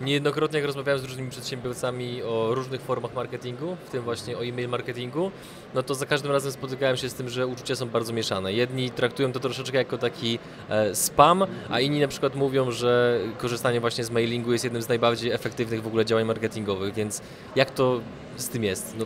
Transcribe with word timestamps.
Niejednokrotnie 0.00 0.58
jak 0.58 0.66
rozmawiałem 0.66 1.00
z 1.00 1.04
różnymi 1.04 1.30
przedsiębiorcami 1.30 2.22
o 2.22 2.54
różnych 2.54 2.80
formach 2.80 3.14
marketingu, 3.14 3.76
w 3.86 3.90
tym 3.90 4.02
właśnie 4.02 4.38
o 4.38 4.44
e-mail 4.44 4.68
marketingu, 4.68 5.30
no 5.74 5.82
to 5.82 5.94
za 5.94 6.06
każdym 6.06 6.32
razem 6.32 6.52
spotykałem 6.52 6.96
się 6.96 7.08
z 7.08 7.14
tym, 7.14 7.28
że 7.28 7.46
uczucia 7.46 7.76
są 7.76 7.88
bardzo 7.88 8.12
mieszane. 8.12 8.52
Jedni 8.52 8.90
traktują 8.90 9.32
to 9.32 9.40
troszeczkę 9.40 9.78
jako 9.78 9.98
taki 9.98 10.38
e, 10.68 10.94
spam, 10.94 11.44
a 11.70 11.80
inni 11.80 12.00
na 12.00 12.08
przykład 12.08 12.34
mówią, 12.34 12.70
że 12.70 13.20
korzystanie 13.38 13.80
właśnie 13.80 14.04
z 14.04 14.10
mailingu 14.10 14.52
jest 14.52 14.64
jednym 14.64 14.82
z 14.82 14.88
najbardziej 14.88 15.32
efektywnych 15.32 15.82
w 15.82 15.86
ogóle 15.86 16.04
działań 16.04 16.24
marketingowych, 16.24 16.94
więc 16.94 17.22
jak 17.56 17.70
to 17.70 18.00
z 18.36 18.48
tym 18.48 18.64
jest? 18.64 18.96
No, 18.98 19.04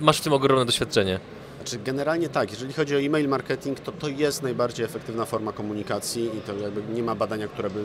masz 0.00 0.20
w 0.20 0.24
tym 0.24 0.32
ogromne 0.32 0.64
doświadczenie. 0.64 1.20
Znaczy 1.64 1.78
generalnie 1.84 2.28
tak, 2.28 2.50
jeżeli 2.50 2.72
chodzi 2.72 2.96
o 2.96 3.00
e-mail 3.00 3.28
marketing, 3.28 3.80
to 3.80 3.92
to 3.92 4.08
jest 4.08 4.42
najbardziej 4.42 4.86
efektywna 4.86 5.24
forma 5.24 5.52
komunikacji 5.52 6.24
i 6.38 6.40
to 6.40 6.54
jakby 6.54 6.94
nie 6.94 7.02
ma 7.02 7.14
badania, 7.14 7.48
które 7.48 7.70
by... 7.70 7.84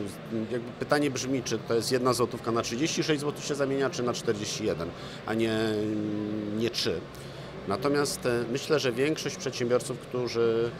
Jakby 0.52 0.72
pytanie 0.78 1.10
brzmi, 1.10 1.42
czy 1.42 1.58
to 1.58 1.74
jest 1.74 1.92
jedna 1.92 2.12
złotówka 2.12 2.52
na 2.52 2.62
36 2.62 3.20
zł 3.20 3.42
się 3.42 3.54
zamienia, 3.54 3.90
czy 3.90 4.02
na 4.02 4.12
41, 4.12 4.88
a 5.26 5.34
nie, 5.34 5.58
nie 6.58 6.70
3. 6.70 7.00
Natomiast 7.68 8.26
e, 8.26 8.44
myślę, 8.52 8.78
że 8.78 8.92
większość 8.92 9.36
przedsiębiorców, 9.36 9.98
którzy 9.98 10.70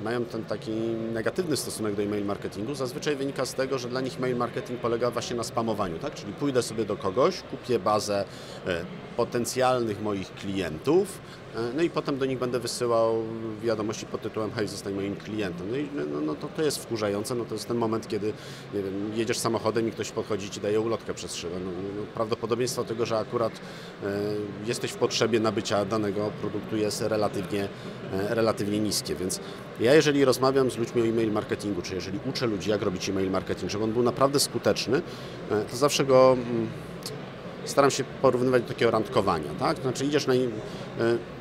e, 0.00 0.04
mają 0.04 0.24
ten 0.24 0.44
taki 0.44 0.70
negatywny 1.12 1.56
stosunek 1.56 1.94
do 1.94 2.02
e-mail 2.02 2.24
marketingu, 2.24 2.74
zazwyczaj 2.74 3.16
wynika 3.16 3.46
z 3.46 3.54
tego, 3.54 3.78
że 3.78 3.88
dla 3.88 4.00
nich 4.00 4.20
mail 4.20 4.36
marketing 4.36 4.80
polega 4.80 5.10
właśnie 5.10 5.36
na 5.36 5.44
spamowaniu, 5.44 5.98
tak? 5.98 6.14
Czyli 6.14 6.32
pójdę 6.32 6.62
sobie 6.62 6.84
do 6.84 6.96
kogoś, 6.96 7.42
kupię 7.50 7.78
bazę 7.78 8.24
e, 8.66 8.84
potencjalnych 9.16 10.02
moich 10.02 10.34
klientów, 10.34 11.18
no 11.76 11.82
i 11.82 11.90
potem 11.90 12.18
do 12.18 12.26
nich 12.26 12.38
będę 12.38 12.60
wysyłał 12.60 13.22
wiadomości 13.62 14.06
pod 14.06 14.22
tytułem 14.22 14.50
hej, 14.52 14.68
zostań 14.68 14.94
moim 14.94 15.16
klientem. 15.16 15.70
No 15.70 15.76
i 15.76 15.88
no, 16.12 16.20
no 16.20 16.34
to, 16.34 16.48
to 16.56 16.62
jest 16.62 16.82
wkurzające, 16.82 17.34
no 17.34 17.44
to 17.44 17.54
jest 17.54 17.68
ten 17.68 17.76
moment, 17.76 18.08
kiedy 18.08 18.32
nie 18.74 18.82
wiem, 18.82 19.12
jedziesz 19.14 19.38
samochodem 19.38 19.88
i 19.88 19.90
ktoś 19.90 20.10
podchodzi 20.10 20.50
ci 20.50 20.60
daje 20.60 20.80
ulotkę 20.80 21.14
przez 21.14 21.34
szybę. 21.34 21.56
No, 21.64 21.70
no, 21.70 22.02
prawdopodobieństwo 22.14 22.84
tego, 22.84 23.06
że 23.06 23.18
akurat 23.18 23.52
e, 23.52 24.06
jesteś 24.66 24.90
w 24.90 24.96
potrzebie 24.96 25.40
nabycia 25.40 25.84
danego 25.84 26.30
produktu 26.40 26.76
jest 26.76 27.00
relatywnie, 27.00 27.68
e, 28.12 28.34
relatywnie 28.34 28.80
niskie, 28.80 29.14
więc 29.14 29.40
ja 29.80 29.94
jeżeli 29.94 30.24
rozmawiam 30.24 30.70
z 30.70 30.76
ludźmi 30.76 31.02
o 31.02 31.04
e-mail 31.04 31.32
marketingu, 31.32 31.82
czy 31.82 31.94
jeżeli 31.94 32.18
uczę 32.30 32.46
ludzi 32.46 32.70
jak 32.70 32.82
robić 32.82 33.08
e-mail 33.08 33.30
marketing, 33.30 33.70
żeby 33.70 33.84
on 33.84 33.92
był 33.92 34.02
naprawdę 34.02 34.40
skuteczny, 34.40 35.02
e, 35.50 35.64
to 35.64 35.76
zawsze 35.76 36.04
go... 36.04 36.32
Mm, 36.32 36.68
staram 37.70 37.90
się 37.90 38.04
porównywać 38.22 38.62
do 38.62 38.68
takiego 38.68 38.90
randkowania, 38.90 39.50
tak? 39.58 39.78
Znaczy 39.82 40.04
idziesz 40.04 40.26
na, 40.26 40.34
e, 40.34 40.38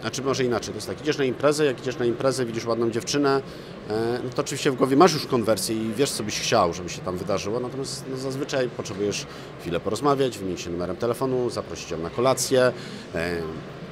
znaczy 0.01 0.21
może 0.21 0.43
inaczej, 0.43 0.69
to 0.69 0.77
jest 0.77 0.87
tak, 0.87 1.01
idziesz 1.01 1.17
na 1.17 1.23
imprezę, 1.23 1.65
jak 1.65 1.79
idziesz 1.79 1.97
na 1.97 2.05
imprezę, 2.05 2.45
widzisz 2.45 2.65
ładną 2.65 2.91
dziewczynę, 2.91 3.41
e, 3.89 4.19
no 4.23 4.29
to 4.35 4.41
oczywiście 4.41 4.71
w 4.71 4.75
głowie 4.75 4.97
masz 4.97 5.13
już 5.13 5.25
konwersję 5.25 5.75
i 5.75 5.93
wiesz, 5.93 6.11
co 6.11 6.23
byś 6.23 6.39
chciał, 6.39 6.73
żeby 6.73 6.89
się 6.89 7.01
tam 7.01 7.17
wydarzyło, 7.17 7.59
natomiast 7.59 8.03
no, 8.11 8.17
zazwyczaj 8.17 8.69
potrzebujesz 8.69 9.25
chwilę 9.61 9.79
porozmawiać, 9.79 10.37
wymienić 10.37 10.61
się 10.61 10.69
numerem 10.69 10.95
telefonu, 10.95 11.49
zaprosić 11.49 11.91
ją 11.91 11.97
na 11.97 12.09
kolację, 12.09 12.71
e, 13.15 13.41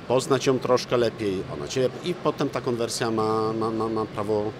poznać 0.08 0.45
ją 0.45 0.59
troszkę 0.59 0.97
lepiej, 0.97 1.44
ona 1.53 1.67
Cię 1.67 1.89
i 2.03 2.14
potem 2.14 2.49
ta 2.49 2.61
konwersja 2.61 3.11
ma, 3.11 3.53
ma, 3.53 3.72
ma, 3.72 3.89
ma 3.89 4.05
prawo 4.05 4.52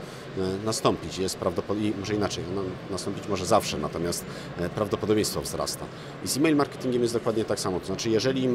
nastąpić. 0.66 1.18
Jest 1.18 1.38
prawdopodobnie, 1.38 1.92
może 2.00 2.16
inaczej, 2.16 2.44
no, 2.56 2.62
nastąpić 2.92 3.28
może 3.28 3.46
zawsze, 3.46 3.78
natomiast 3.78 4.26
e, 4.58 4.70
prawdopodobieństwo 4.70 5.42
wzrasta. 5.42 5.86
I 6.26 6.28
z 6.28 6.38
e-mail 6.38 6.56
marketingiem 6.56 7.02
jest 7.02 7.14
dokładnie 7.14 7.46
tak 7.46 7.60
samo. 7.60 7.80
To 7.80 7.86
znaczy, 7.86 8.10
jeżeli 8.10 8.50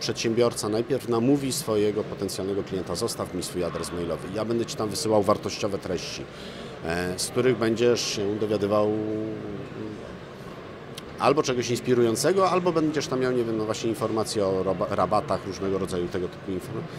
przedsiębiorca 0.00 0.68
najpierw 0.68 1.08
namówi 1.08 1.52
swojego 1.52 2.04
potencjalnego 2.04 2.62
klienta, 2.62 2.94
zostaw 2.94 3.34
mi 3.34 3.42
swój 3.42 3.64
adres 3.64 3.92
mailowy, 3.92 4.28
ja 4.34 4.44
będę 4.44 4.66
Ci 4.66 4.76
tam 4.76 4.88
wysyłał 4.88 5.22
wartościowe 5.22 5.78
treści, 5.78 6.24
e, 6.84 7.18
z 7.18 7.28
których 7.28 7.58
będziesz 7.58 8.00
się 8.16 8.38
dowiadywał 8.38 8.92
albo 11.20 11.42
czegoś 11.42 11.70
inspirującego, 11.70 12.50
albo 12.50 12.72
będziesz 12.72 13.06
tam 13.06 13.20
miał, 13.20 13.32
nie 13.32 13.44
wiem, 13.44 13.56
no 13.56 13.64
właśnie 13.64 13.90
informacje 13.90 14.46
o 14.46 14.76
rabatach, 14.90 15.46
różnego 15.46 15.78
rodzaju 15.78 16.08
tego 16.08 16.28
typu 16.28 16.52
informacji 16.52 16.90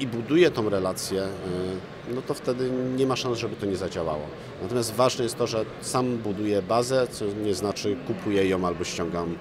i 0.00 0.06
buduje 0.06 0.50
tą 0.50 0.70
relację, 0.70 1.22
y, 1.22 2.14
no 2.14 2.22
to 2.22 2.34
wtedy 2.34 2.70
nie 2.96 3.06
ma 3.06 3.16
szans, 3.16 3.38
żeby 3.38 3.56
to 3.56 3.66
nie 3.66 3.76
zadziałało. 3.76 4.22
Natomiast 4.62 4.94
ważne 4.94 5.24
jest 5.24 5.38
to, 5.38 5.46
że 5.46 5.64
sam 5.80 6.16
buduję 6.16 6.62
bazę, 6.62 7.06
co 7.10 7.24
nie 7.44 7.54
znaczy 7.54 7.96
kupuję 8.06 8.48
ją 8.48 8.66
albo 8.66 8.84
ściągam 8.84 9.36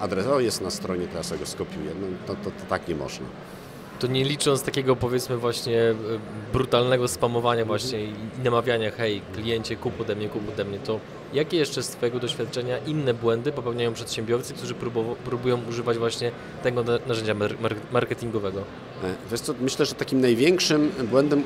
adres, 0.00 0.26
o 0.26 0.40
jest 0.40 0.60
na 0.60 0.70
stronie, 0.70 1.06
to 1.06 1.34
ja 1.34 1.38
go 1.38 1.46
skopiuję. 1.46 1.90
No 2.00 2.06
to, 2.26 2.34
to, 2.44 2.50
to 2.50 2.66
tak 2.68 2.88
nie 2.88 2.94
można 2.94 3.26
to 3.98 4.06
nie 4.06 4.24
licząc 4.24 4.62
takiego 4.62 4.96
powiedzmy 4.96 5.36
właśnie 5.36 5.80
e, 5.80 5.94
brutalnego 6.52 7.08
spamowania 7.08 7.64
właśnie 7.64 8.04
i 8.04 8.14
namawiania, 8.44 8.90
hej 8.90 9.22
kliencie 9.34 9.76
kup 9.76 10.00
ode 10.00 10.16
mnie, 10.16 10.28
kup 10.28 10.48
ode 10.48 10.64
mnie, 10.64 10.78
to 10.78 11.00
jakie 11.32 11.56
jeszcze 11.56 11.82
z 11.82 11.88
Twojego 11.88 12.18
doświadczenia 12.18 12.78
inne 12.78 13.14
błędy 13.14 13.52
popełniają 13.52 13.92
przedsiębiorcy, 13.92 14.54
którzy 14.54 14.74
próbują 15.24 15.60
używać 15.68 15.98
właśnie 15.98 16.30
tego 16.62 16.84
narzędzia 17.06 17.34
marketingowego? 17.92 18.60
E, 18.60 19.14
wiesz 19.30 19.40
co, 19.40 19.54
myślę, 19.60 19.86
że 19.86 19.94
takim 19.94 20.20
największym 20.20 20.92
błędem 21.10 21.42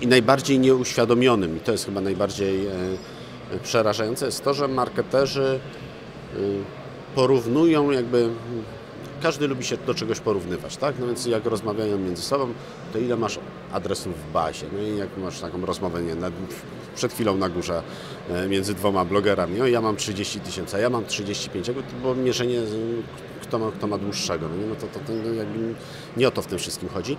i 0.00 0.06
najbardziej 0.06 0.58
nieuświadomionym, 0.58 1.56
i 1.56 1.60
to 1.60 1.72
jest 1.72 1.84
chyba 1.84 2.00
najbardziej 2.00 2.66
e, 2.66 2.72
przerażające, 3.62 4.26
jest 4.26 4.44
to, 4.44 4.54
że 4.54 4.68
marketerzy 4.68 5.60
porównują 7.14 7.90
jakby 7.90 8.28
każdy 9.22 9.48
lubi 9.48 9.64
się 9.64 9.76
do 9.76 9.94
czegoś 9.94 10.20
porównywać, 10.20 10.76
tak? 10.76 10.94
No 11.00 11.06
więc 11.06 11.26
jak 11.26 11.46
rozmawiają 11.46 11.98
między 11.98 12.22
sobą, 12.22 12.52
to 12.92 12.98
ile 12.98 13.16
masz 13.16 13.38
adresów 13.72 14.14
w 14.28 14.32
bazie? 14.32 14.66
No 14.72 14.82
i 14.82 14.96
jak 14.96 15.08
masz 15.16 15.40
taką 15.40 15.66
rozmowę, 15.66 16.02
nie, 16.02 16.14
na, 16.14 16.30
przed 16.96 17.12
chwilą 17.12 17.36
na 17.36 17.48
górze 17.48 17.82
e, 18.30 18.48
między 18.48 18.74
dwoma 18.74 19.04
blogerami, 19.04 19.58
no 19.58 19.66
ja 19.66 19.80
mam 19.80 19.96
30 19.96 20.40
tysięcy, 20.40 20.76
a 20.76 20.78
ja 20.78 20.90
mam 20.90 21.04
35, 21.04 21.66
to 21.66 21.72
było 22.00 22.14
mierzenie, 22.14 22.60
kto 23.42 23.58
ma, 23.58 23.70
kto 23.72 23.86
ma 23.86 23.98
dłuższego, 23.98 24.48
no, 24.48 24.66
no 24.68 24.74
to, 24.74 24.86
to, 24.86 25.00
to 25.06 25.32
jakby 25.32 25.74
nie 26.16 26.28
o 26.28 26.30
to 26.30 26.42
w 26.42 26.46
tym 26.46 26.58
wszystkim 26.58 26.88
chodzi. 26.88 27.16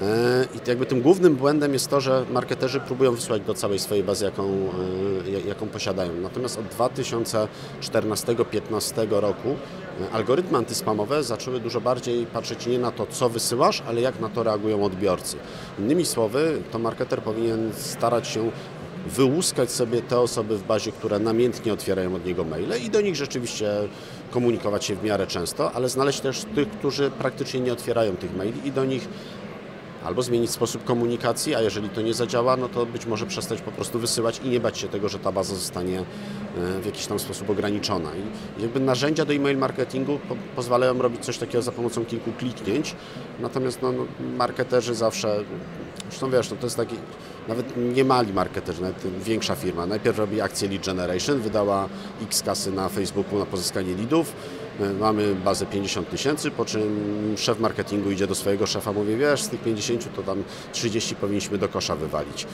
E, 0.00 0.46
I 0.54 0.58
jakby 0.68 0.86
tym 0.86 1.00
głównym 1.00 1.36
błędem 1.36 1.72
jest 1.72 1.90
to, 1.90 2.00
że 2.00 2.24
marketerzy 2.30 2.80
próbują 2.80 3.12
wysłać 3.12 3.42
do 3.42 3.54
całej 3.54 3.78
swojej 3.78 4.04
bazy, 4.04 4.24
jaką, 4.24 4.44
e, 4.44 4.48
jaką 5.48 5.68
posiadają. 5.68 6.14
Natomiast 6.14 6.58
od 6.58 6.68
2014-2015 6.68 9.20
roku 9.20 9.48
e, 9.48 9.54
algorytmy 10.12 10.58
antyspamowe 10.58 11.24
zaczęły 11.24 11.60
dużo 11.60 11.80
bardziej 11.80 12.26
patrzeć 12.26 12.66
nie 12.66 12.78
na 12.78 12.90
to, 12.90 13.06
co 13.06 13.28
wysyłasz, 13.28 13.82
ale 13.86 14.00
jak 14.00 14.20
na 14.20 14.28
to 14.28 14.42
reagują 14.42 14.84
odbiorcy. 14.84 15.36
Innymi 15.78 16.06
słowy, 16.06 16.62
to 16.70 16.78
marketer 16.78 17.22
powinien 17.22 17.72
starać 17.74 18.28
się 18.28 18.50
wyłuskać 19.06 19.70
sobie 19.70 20.02
te 20.02 20.20
osoby 20.20 20.58
w 20.58 20.62
bazie, 20.62 20.92
które 20.92 21.18
namiętnie 21.18 21.72
otwierają 21.72 22.14
od 22.14 22.26
niego 22.26 22.44
maile 22.44 22.84
i 22.84 22.90
do 22.90 23.00
nich 23.00 23.16
rzeczywiście 23.16 23.70
komunikować 24.30 24.84
się 24.84 24.96
w 24.96 25.04
miarę 25.04 25.26
często, 25.26 25.72
ale 25.72 25.88
znaleźć 25.88 26.20
też 26.20 26.44
tych, 26.54 26.70
którzy 26.70 27.10
praktycznie 27.10 27.60
nie 27.60 27.72
otwierają 27.72 28.16
tych 28.16 28.36
maili 28.36 28.66
i 28.66 28.72
do 28.72 28.84
nich 28.84 29.08
albo 30.04 30.22
zmienić 30.22 30.50
sposób 30.50 30.84
komunikacji, 30.84 31.54
a 31.54 31.60
jeżeli 31.60 31.88
to 31.88 32.02
nie 32.02 32.14
zadziała, 32.14 32.56
no 32.56 32.68
to 32.68 32.86
być 32.86 33.06
może 33.06 33.26
przestać 33.26 33.60
po 33.60 33.70
prostu 33.72 33.98
wysyłać 33.98 34.40
i 34.44 34.48
nie 34.48 34.60
bać 34.60 34.78
się 34.78 34.88
tego, 34.88 35.08
że 35.08 35.18
ta 35.18 35.32
baza 35.32 35.54
zostanie 35.54 35.98
e, 35.98 36.04
w 36.80 36.86
jakiś 36.86 37.06
tam 37.06 37.18
sposób 37.18 37.50
ograniczona. 37.50 38.10
I 38.58 38.62
jakby 38.62 38.80
narzędzia 38.80 39.24
do 39.24 39.32
e-mail 39.32 39.58
marketingu 39.58 40.18
po 40.28 40.36
pozwalają 40.56 40.98
robić 41.02 41.24
coś 41.24 41.38
takiego 41.38 41.62
za 41.62 41.72
pomocą 41.72 42.04
kilku 42.04 42.32
kliknięć, 42.32 42.96
natomiast 43.40 43.82
no, 43.82 43.92
no, 43.92 44.06
marketerzy 44.36 44.94
zawsze, 44.94 45.44
zresztą 46.08 46.30
wiesz, 46.30 46.50
no 46.50 46.56
to 46.56 46.66
jest 46.66 46.76
taki, 46.76 46.96
nawet 47.48 47.66
nie 47.94 48.04
mali 48.04 48.32
marketerzy, 48.32 48.82
nawet 48.82 49.22
większa 49.24 49.54
firma, 49.54 49.86
najpierw 49.86 50.18
robi 50.18 50.40
akcję 50.40 50.68
lead 50.68 50.86
generation, 50.86 51.40
wydała 51.40 51.88
x 52.22 52.42
kasy 52.42 52.72
na 52.72 52.88
Facebooku 52.88 53.38
na 53.38 53.46
pozyskanie 53.46 53.94
leadów, 53.96 54.34
mamy 55.00 55.34
bazę 55.34 55.66
50 55.66 56.10
tysięcy, 56.10 56.50
po 56.50 56.64
czym 56.64 57.34
szef 57.38 57.60
marketingu 57.60 58.10
idzie 58.10 58.26
do 58.26 58.34
swojego 58.34 58.66
szefa, 58.66 58.92
mówi, 58.92 59.16
wiesz, 59.16 59.42
z 59.42 59.48
tych 59.48 59.60
50 59.60 60.14
to 60.16 60.22
tam 60.22 60.42
30 60.72 61.16
powinniśmy 61.16 61.58
do 61.58 61.68
kosza 61.68 61.96
wywalić. 61.96 62.46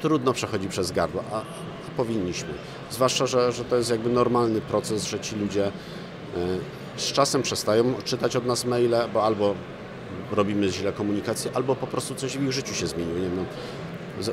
Trudno 0.00 0.32
przechodzi 0.32 0.68
przez 0.68 0.92
gardło, 0.92 1.24
a, 1.32 1.36
a 1.38 1.44
powinniśmy. 1.96 2.48
Zwłaszcza, 2.90 3.26
że, 3.26 3.52
że 3.52 3.64
to 3.64 3.76
jest 3.76 3.90
jakby 3.90 4.10
normalny 4.10 4.60
proces, 4.60 5.04
że 5.04 5.20
ci 5.20 5.36
ludzie 5.36 5.66
e, 5.66 5.70
z 6.96 7.12
czasem 7.12 7.42
przestają 7.42 7.94
czytać 8.04 8.36
od 8.36 8.46
nas 8.46 8.64
maile, 8.64 8.94
bo 9.14 9.24
albo 9.24 9.54
robimy 10.32 10.68
źle 10.68 10.92
komunikację, 10.92 11.50
albo 11.54 11.76
po 11.76 11.86
prostu 11.86 12.14
coś 12.14 12.38
w 12.38 12.42
ich 12.42 12.52
życiu 12.52 12.74
się 12.74 12.86
zmieniło. 12.86 13.18
Nie 13.18 13.24
wiem, 13.24 13.36
no, 13.36 14.32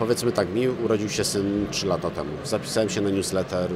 powiedzmy 0.00 0.32
tak, 0.32 0.54
mi 0.54 0.68
urodził 0.68 1.08
się 1.08 1.24
syn 1.24 1.66
3 1.70 1.86
lata 1.86 2.10
temu. 2.10 2.30
Zapisałem 2.44 2.88
się 2.88 3.00
na 3.00 3.10
newsletter 3.10 3.70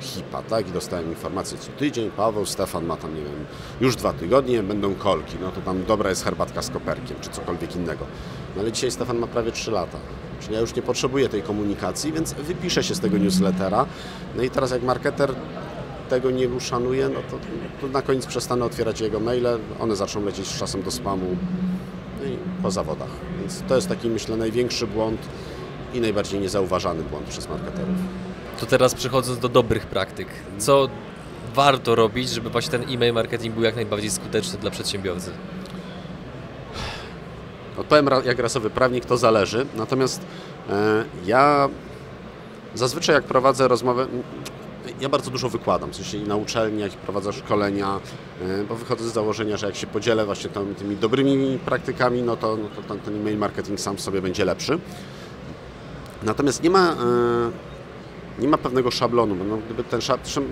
HIPA, 0.00 0.42
tak, 0.42 0.68
i 0.68 0.72
dostałem 0.72 1.08
informację 1.08 1.58
co 1.58 1.68
tydzień, 1.72 2.10
Paweł, 2.10 2.46
Stefan 2.46 2.86
ma 2.86 2.96
tam, 2.96 3.14
nie 3.14 3.22
wiem, 3.22 3.46
już 3.80 3.96
dwa 3.96 4.12
tygodnie, 4.12 4.62
będą 4.62 4.94
kolki, 4.94 5.36
no 5.40 5.52
to 5.52 5.60
tam 5.60 5.84
dobra 5.84 6.10
jest 6.10 6.24
herbatka 6.24 6.62
z 6.62 6.70
koperkiem, 6.70 7.16
czy 7.20 7.30
cokolwiek 7.30 7.76
innego. 7.76 8.04
No 8.56 8.62
ale 8.62 8.72
dzisiaj 8.72 8.90
Stefan 8.90 9.18
ma 9.18 9.26
prawie 9.26 9.52
3 9.52 9.70
lata. 9.70 9.98
Czyli 10.40 10.54
ja 10.54 10.60
już 10.60 10.74
nie 10.74 10.82
potrzebuję 10.82 11.28
tej 11.28 11.42
komunikacji, 11.42 12.12
więc 12.12 12.32
wypiszę 12.32 12.82
się 12.82 12.94
z 12.94 13.00
tego 13.00 13.18
newslettera. 13.18 13.86
No 14.36 14.42
i 14.42 14.50
teraz 14.50 14.70
jak 14.70 14.82
marketer 14.82 15.34
tego 16.08 16.30
nie 16.30 16.48
uszanuje, 16.48 17.08
no 17.08 17.20
to, 17.30 17.38
to 17.80 17.92
na 17.92 18.02
koniec 18.02 18.26
przestanę 18.26 18.64
otwierać 18.64 19.00
jego 19.00 19.20
maile, 19.20 19.58
one 19.80 19.96
zaczną 19.96 20.24
lecieć 20.24 20.46
z 20.46 20.58
czasem 20.58 20.82
do 20.82 20.90
spamu 20.90 21.36
no 22.20 22.26
i 22.26 22.62
po 22.62 22.70
zawodach. 22.70 23.10
Więc 23.40 23.62
to 23.68 23.76
jest 23.76 23.88
taki, 23.88 24.08
myślę, 24.08 24.36
największy 24.36 24.86
błąd, 24.86 25.20
i 25.94 26.00
najbardziej 26.00 26.40
niezauważany 26.40 27.02
błąd 27.02 27.26
przez 27.26 27.48
marketerów. 27.48 27.96
To 28.60 28.66
teraz 28.66 28.94
przechodząc 28.94 29.38
do 29.38 29.48
dobrych 29.48 29.86
praktyk, 29.86 30.28
co 30.58 30.88
warto 31.54 31.94
robić, 31.94 32.30
żeby 32.30 32.50
właśnie 32.50 32.70
ten 32.70 32.94
e-mail 32.94 33.14
marketing 33.14 33.54
był 33.54 33.64
jak 33.64 33.76
najbardziej 33.76 34.10
skuteczny 34.10 34.58
dla 34.58 34.70
przedsiębiorcy? 34.70 35.30
Odpowiem 37.76 38.08
jak 38.24 38.38
rasowy 38.38 38.70
prawnik, 38.70 39.04
to 39.04 39.16
zależy. 39.16 39.66
Natomiast 39.76 40.20
e, 40.70 41.04
ja 41.26 41.68
zazwyczaj 42.74 43.14
jak 43.14 43.24
prowadzę 43.24 43.68
rozmowę, 43.68 44.06
ja 45.00 45.08
bardzo 45.08 45.30
dużo 45.30 45.48
wykładam, 45.48 45.90
w 45.90 45.96
sensie 45.96 46.18
na 46.18 46.36
uczelniach, 46.36 46.92
prowadzę 46.92 47.32
szkolenia, 47.32 48.00
e, 48.42 48.64
bo 48.64 48.74
wychodzę 48.74 49.08
z 49.08 49.12
założenia, 49.12 49.56
że 49.56 49.66
jak 49.66 49.76
się 49.76 49.86
podzielę 49.86 50.26
właśnie 50.26 50.50
tymi, 50.50 50.74
tymi 50.74 50.96
dobrymi 50.96 51.58
praktykami, 51.64 52.22
no 52.22 52.36
to, 52.36 52.56
no 52.56 52.68
to 52.76 52.82
ten, 52.82 53.00
ten 53.00 53.20
e-mail 53.20 53.38
marketing 53.38 53.80
sam 53.80 53.96
w 53.96 54.00
sobie 54.00 54.22
będzie 54.22 54.44
lepszy. 54.44 54.78
Natomiast 56.22 56.62
nie 56.62 56.70
ma, 56.70 56.92
e, 56.92 56.96
nie 58.38 58.48
ma 58.48 58.58
pewnego 58.58 58.90
szablonu. 58.90 59.34
No, 59.34 59.56
gdyby 59.56 59.84
ten 59.84 60.00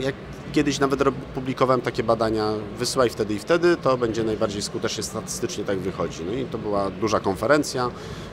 jak 0.00 0.14
kiedyś 0.52 0.78
nawet 0.78 1.00
publikowałem 1.34 1.80
takie 1.80 2.02
badania, 2.02 2.52
wysyłaj 2.78 3.10
wtedy 3.10 3.34
i 3.34 3.38
wtedy, 3.38 3.76
to 3.76 3.96
będzie 3.96 4.24
najbardziej 4.24 4.62
skutecznie 4.62 5.02
statystycznie 5.02 5.64
tak 5.64 5.78
wychodzi. 5.78 6.24
No 6.26 6.32
i 6.32 6.44
to 6.44 6.58
była 6.58 6.90
duża 6.90 7.20
konferencja, 7.20 7.90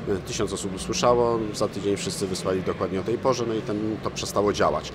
e, 0.07 0.17
tysiąc 0.17 0.53
osób 0.53 0.75
usłyszało, 0.75 1.39
za 1.53 1.67
tydzień 1.67 1.97
wszyscy 1.97 2.27
wysłali 2.27 2.61
dokładnie 2.61 2.99
o 2.99 3.03
tej 3.03 3.17
porze, 3.17 3.45
no 3.47 3.53
i 3.53 3.61
ten, 3.61 3.97
to 4.03 4.11
przestało 4.11 4.53
działać. 4.53 4.93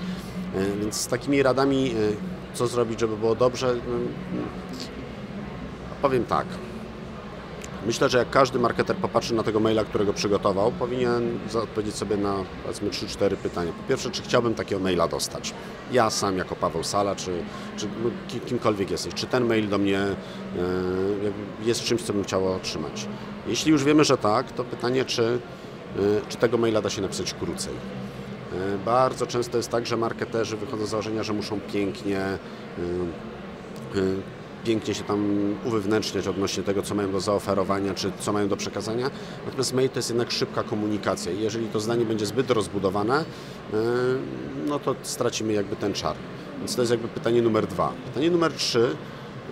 E, 0.55 0.77
więc 0.81 0.95
z 0.95 1.07
takimi 1.07 1.43
radami, 1.43 1.95
co 2.55 2.67
zrobić, 2.67 3.01
żeby 3.01 3.17
było 3.17 3.35
dobrze, 3.35 3.75
no, 3.75 4.43
powiem 6.03 6.25
tak. 6.25 6.47
Myślę, 7.87 8.09
że 8.09 8.19
jak 8.19 8.31
każdy 8.31 8.59
marketer 8.59 8.97
popatrzy 8.97 9.35
na 9.35 9.43
tego 9.43 9.61
maila, 9.61 9.85
którego 9.85 10.13
przygotował, 10.13 10.73
powinien 10.73 11.39
odpowiedzieć 11.63 11.95
sobie 11.95 12.17
na 12.17 12.35
powiedzmy 12.63 12.91
3-4 12.91 13.37
pytania. 13.37 13.73
Po 13.73 13.89
pierwsze, 13.89 14.11
czy 14.11 14.23
chciałbym 14.23 14.55
takiego 14.55 14.81
maila 14.81 15.09
dostać? 15.09 15.55
Ja 15.93 16.11
sam 16.11 16.39
jako 16.39 16.57
Paweł 16.57 16.85
Sala, 16.85 17.17
czy, 17.17 17.43
czy 17.77 17.87
no, 18.05 18.11
kimkolwiek 18.47 18.91
jesteś, 18.91 19.15
czy 19.15 19.27
ten 19.27 19.45
mail 19.45 19.69
do 19.69 19.79
mnie 19.79 20.01
yy, 20.57 21.33
jest 21.65 21.83
czymś, 21.83 22.03
co 22.03 22.13
bym 22.13 22.25
chciał 22.25 22.55
otrzymać? 22.55 23.07
Jeśli 23.47 23.73
już 23.73 23.85
wiemy, 23.85 24.05
że 24.05 24.19
tak, 24.19 24.53
to 24.53 24.65
pytanie, 24.65 25.05
czy, 25.05 25.39
yy, 25.97 26.21
czy 26.29 26.37
tego 26.37 26.59
maila 26.59 26.83
da 26.83 26.91
się 26.91 27.03
napisać 27.03 27.35
krócej? 27.35 27.75
Yy, 28.53 28.79
bardzo 28.85 29.27
często 29.27 29.57
jest 29.57 29.71
tak, 29.71 29.87
że 29.87 29.97
marketerzy 29.97 30.57
wychodzą 30.57 30.87
z 30.87 30.89
założenia, 30.89 31.23
że 31.23 31.33
muszą 31.33 31.61
pięknie 31.61 32.39
pięknie 34.67 34.95
się 34.95 35.05
tam 35.05 35.55
uwewnętrzniać 35.65 36.29
odnośnie 36.29 36.63
tego, 36.63 36.83
co 36.83 36.95
mają 36.95 37.13
do 37.13 37.21
zaoferowania, 37.21 37.95
czy 37.95 38.13
co 38.21 38.33
mają 38.33 38.49
do 38.49 38.57
przekazania. 38.57 39.11
Natomiast 39.45 39.75
mail 39.75 39.89
to 39.89 39.99
jest 39.99 40.09
jednak 40.09 40.31
szybka 40.31 40.63
komunikacja 40.63 41.33
i 41.33 41.41
jeżeli 41.41 41.67
to 41.67 41.81
zdanie 41.81 42.05
będzie 42.05 42.27
zbyt 42.27 42.51
rozbudowane, 42.51 43.19
e, 43.19 43.25
no 44.67 44.79
to 44.79 44.95
stracimy 45.03 45.53
jakby 45.53 45.77
ten 45.77 45.93
czar. 45.93 46.17
Więc 46.59 46.77
to 46.77 46.83
jest 46.83 46.91
jakby 46.93 47.09
pytanie 47.09 47.43
numer 47.43 47.67
dwa. 47.67 47.93
Pytanie 48.07 48.31
numer 48.31 48.53
trzy, 48.53 48.97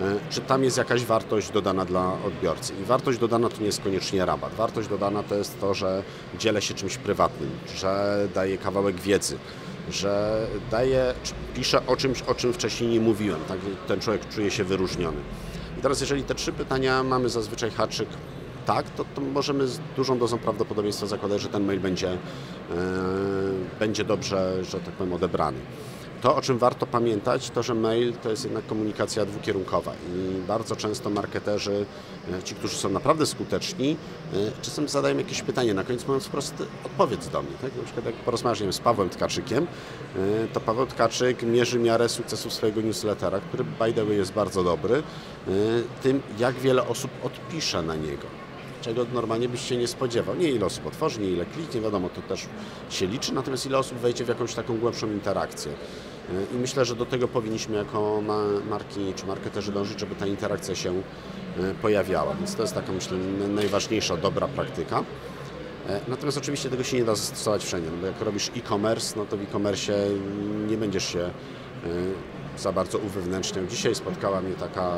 e, 0.01 0.15
czy 0.29 0.41
tam 0.41 0.63
jest 0.63 0.77
jakaś 0.77 1.05
wartość 1.05 1.51
dodana 1.51 1.85
dla 1.85 2.13
odbiorcy. 2.27 2.73
I 2.81 2.85
wartość 2.85 3.19
dodana 3.19 3.49
to 3.49 3.59
nie 3.59 3.65
jest 3.65 3.81
koniecznie 3.81 4.25
rabat. 4.25 4.53
Wartość 4.53 4.87
dodana 4.87 5.23
to 5.23 5.35
jest 5.35 5.59
to, 5.59 5.73
że 5.73 6.03
dzielę 6.39 6.61
się 6.61 6.73
czymś 6.73 6.97
prywatnym, 6.97 7.49
że 7.75 8.17
daję 8.33 8.57
kawałek 8.57 8.95
wiedzy, 8.95 9.37
że 9.91 10.41
daje, 10.71 11.13
pisze 11.55 11.87
o 11.87 11.95
czymś, 11.95 12.21
o 12.21 12.35
czym 12.35 12.53
wcześniej 12.53 12.89
nie 12.89 12.99
mówiłem. 12.99 13.39
Tak? 13.47 13.57
Ten 13.87 13.99
człowiek 13.99 14.29
czuje 14.29 14.51
się 14.51 14.63
wyróżniony. 14.63 15.17
I 15.79 15.81
teraz, 15.81 16.01
jeżeli 16.01 16.23
te 16.23 16.35
trzy 16.35 16.51
pytania 16.51 17.03
mamy 17.03 17.29
zazwyczaj 17.29 17.71
haczyk 17.71 18.09
tak, 18.65 18.89
to, 18.89 19.05
to 19.15 19.21
możemy 19.21 19.67
z 19.67 19.79
dużą 19.95 20.17
dozą 20.19 20.37
prawdopodobieństwa 20.37 21.05
zakładać, 21.05 21.41
że 21.41 21.49
ten 21.49 21.65
mail 21.65 21.79
będzie, 21.79 22.07
yy, 22.07 22.17
będzie 23.79 24.03
dobrze, 24.03 24.63
że 24.63 24.79
tak 24.79 24.93
powiem, 24.93 25.13
odebrany. 25.13 25.57
To, 26.25 26.35
o 26.35 26.41
czym 26.41 26.57
warto 26.57 26.85
pamiętać, 26.85 27.49
to 27.49 27.63
że 27.63 27.75
mail 27.75 28.13
to 28.13 28.29
jest 28.29 28.43
jednak 28.43 28.65
komunikacja 28.65 29.25
dwukierunkowa 29.25 29.93
i 29.93 30.41
bardzo 30.47 30.75
często 30.75 31.09
marketerzy, 31.09 31.85
e, 32.39 32.43
ci, 32.43 32.55
którzy 32.55 32.75
są 32.75 32.89
naprawdę 32.89 33.25
skuteczni, 33.25 33.97
e, 34.33 34.35
czasem 34.61 34.87
zadają 34.87 35.17
jakieś 35.17 35.41
pytanie, 35.41 35.73
na 35.73 35.83
koniec 35.83 36.07
mówiąc 36.07 36.25
wprost 36.25 36.53
odpowiedz 36.85 37.27
do 37.27 37.41
mnie. 37.41 37.51
Tak? 37.61 37.75
Na 37.77 37.83
przykład 37.83 38.05
jak 38.05 38.15
porozmawiam 38.15 38.73
z 38.73 38.79
Pawłem 38.79 39.09
Tkaczykiem, 39.09 39.67
e, 40.15 40.47
to 40.53 40.59
Paweł 40.59 40.85
Tkaczyk 40.85 41.43
mierzy 41.43 41.79
miarę 41.79 42.09
sukcesu 42.09 42.49
swojego 42.49 42.81
newslettera, 42.81 43.39
który 43.39 43.63
by 43.63 43.93
the 43.93 44.05
way 44.05 44.17
jest 44.17 44.33
bardzo 44.33 44.63
dobry, 44.63 45.03
tym 46.03 46.21
jak 46.39 46.55
wiele 46.55 46.87
osób 46.87 47.11
odpisze 47.23 47.81
na 47.81 47.95
niego 47.95 48.45
czego 48.81 49.05
normalnie 49.13 49.49
byś 49.49 49.61
się 49.61 49.77
nie 49.77 49.87
spodziewał. 49.87 50.35
Nie 50.35 50.49
ile 50.49 50.65
osób 50.65 50.85
otworzy, 50.85 51.21
nie 51.21 51.29
ile 51.29 51.45
kliknie, 51.45 51.81
wiadomo, 51.81 52.09
to 52.09 52.21
też 52.21 52.45
się 52.89 53.07
liczy, 53.07 53.33
natomiast 53.33 53.65
ile 53.65 53.77
osób 53.77 53.97
wejdzie 53.97 54.25
w 54.25 54.27
jakąś 54.27 54.53
taką 54.53 54.77
głębszą 54.77 55.07
interakcję. 55.07 55.71
I 56.53 56.57
myślę, 56.57 56.85
że 56.85 56.95
do 56.95 57.05
tego 57.05 57.27
powinniśmy 57.27 57.77
jako 57.77 58.21
marki 58.69 59.13
czy 59.15 59.25
marketerzy 59.25 59.71
dążyć, 59.71 59.99
żeby 59.99 60.15
ta 60.15 60.27
interakcja 60.27 60.75
się 60.75 60.91
e, 60.91 61.01
pojawiała. 61.81 62.35
Więc 62.35 62.55
to 62.55 62.61
jest 62.61 62.73
taka, 62.73 62.91
myślę, 62.91 63.17
najważniejsza, 63.49 64.17
dobra 64.17 64.47
praktyka. 64.47 65.03
E, 65.89 66.01
natomiast 66.07 66.37
oczywiście 66.37 66.69
tego 66.69 66.83
się 66.83 66.97
nie 66.97 67.05
da 67.05 67.15
zastosować 67.15 67.63
wszędzie, 67.65 67.89
no 67.91 67.97
bo 67.97 68.07
jak 68.07 68.21
robisz 68.21 68.51
e-commerce, 68.57 69.19
no 69.19 69.25
to 69.25 69.37
w 69.37 69.41
e-commerce 69.41 69.93
nie 70.67 70.77
będziesz 70.77 71.05
się 71.05 71.19
e, 71.19 71.31
za 72.57 72.71
bardzo 72.71 72.97
uwewnętrzniał. 72.97 73.65
Dzisiaj 73.65 73.95
spotkała 73.95 74.41
mnie 74.41 74.53
taka 74.53 74.91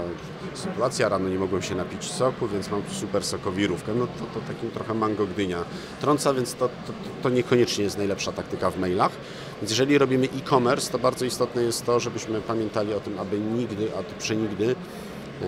sytuacja, 0.54 1.09
rano 1.09 1.30
nie 1.30 1.39
mogłem 1.39 1.62
się 1.62 1.75
napić 1.75 2.04
soku, 2.04 2.48
więc 2.48 2.71
mam 2.71 2.81
super 2.92 3.24
sokowirówkę. 3.24 3.94
No 3.94 4.07
to, 4.07 4.39
to 4.39 4.48
takim 4.48 4.71
trochę 4.71 4.94
mango 4.94 5.27
gdynia 5.27 5.65
trąca, 6.01 6.33
więc 6.33 6.54
to, 6.54 6.68
to, 6.68 6.94
to 7.24 7.30
niekoniecznie 7.30 7.83
jest 7.83 7.98
najlepsza 7.98 8.31
taktyka 8.31 8.71
w 8.71 8.80
mailach. 8.80 9.12
Więc 9.62 9.71
jeżeli 9.71 9.98
robimy 9.98 10.25
e-commerce, 10.25 10.92
to 10.92 11.00
bardzo 11.00 11.25
istotne 11.25 11.63
jest 11.63 11.86
to, 11.86 12.00
żebyśmy 12.00 12.42
pamiętali 12.42 12.94
o 12.94 13.00
tym, 13.00 13.19
aby 13.19 13.39
nigdy, 13.39 13.89
a 14.00 14.04
to 14.04 14.13
przenigdy 14.19 14.75
e, 15.42 15.45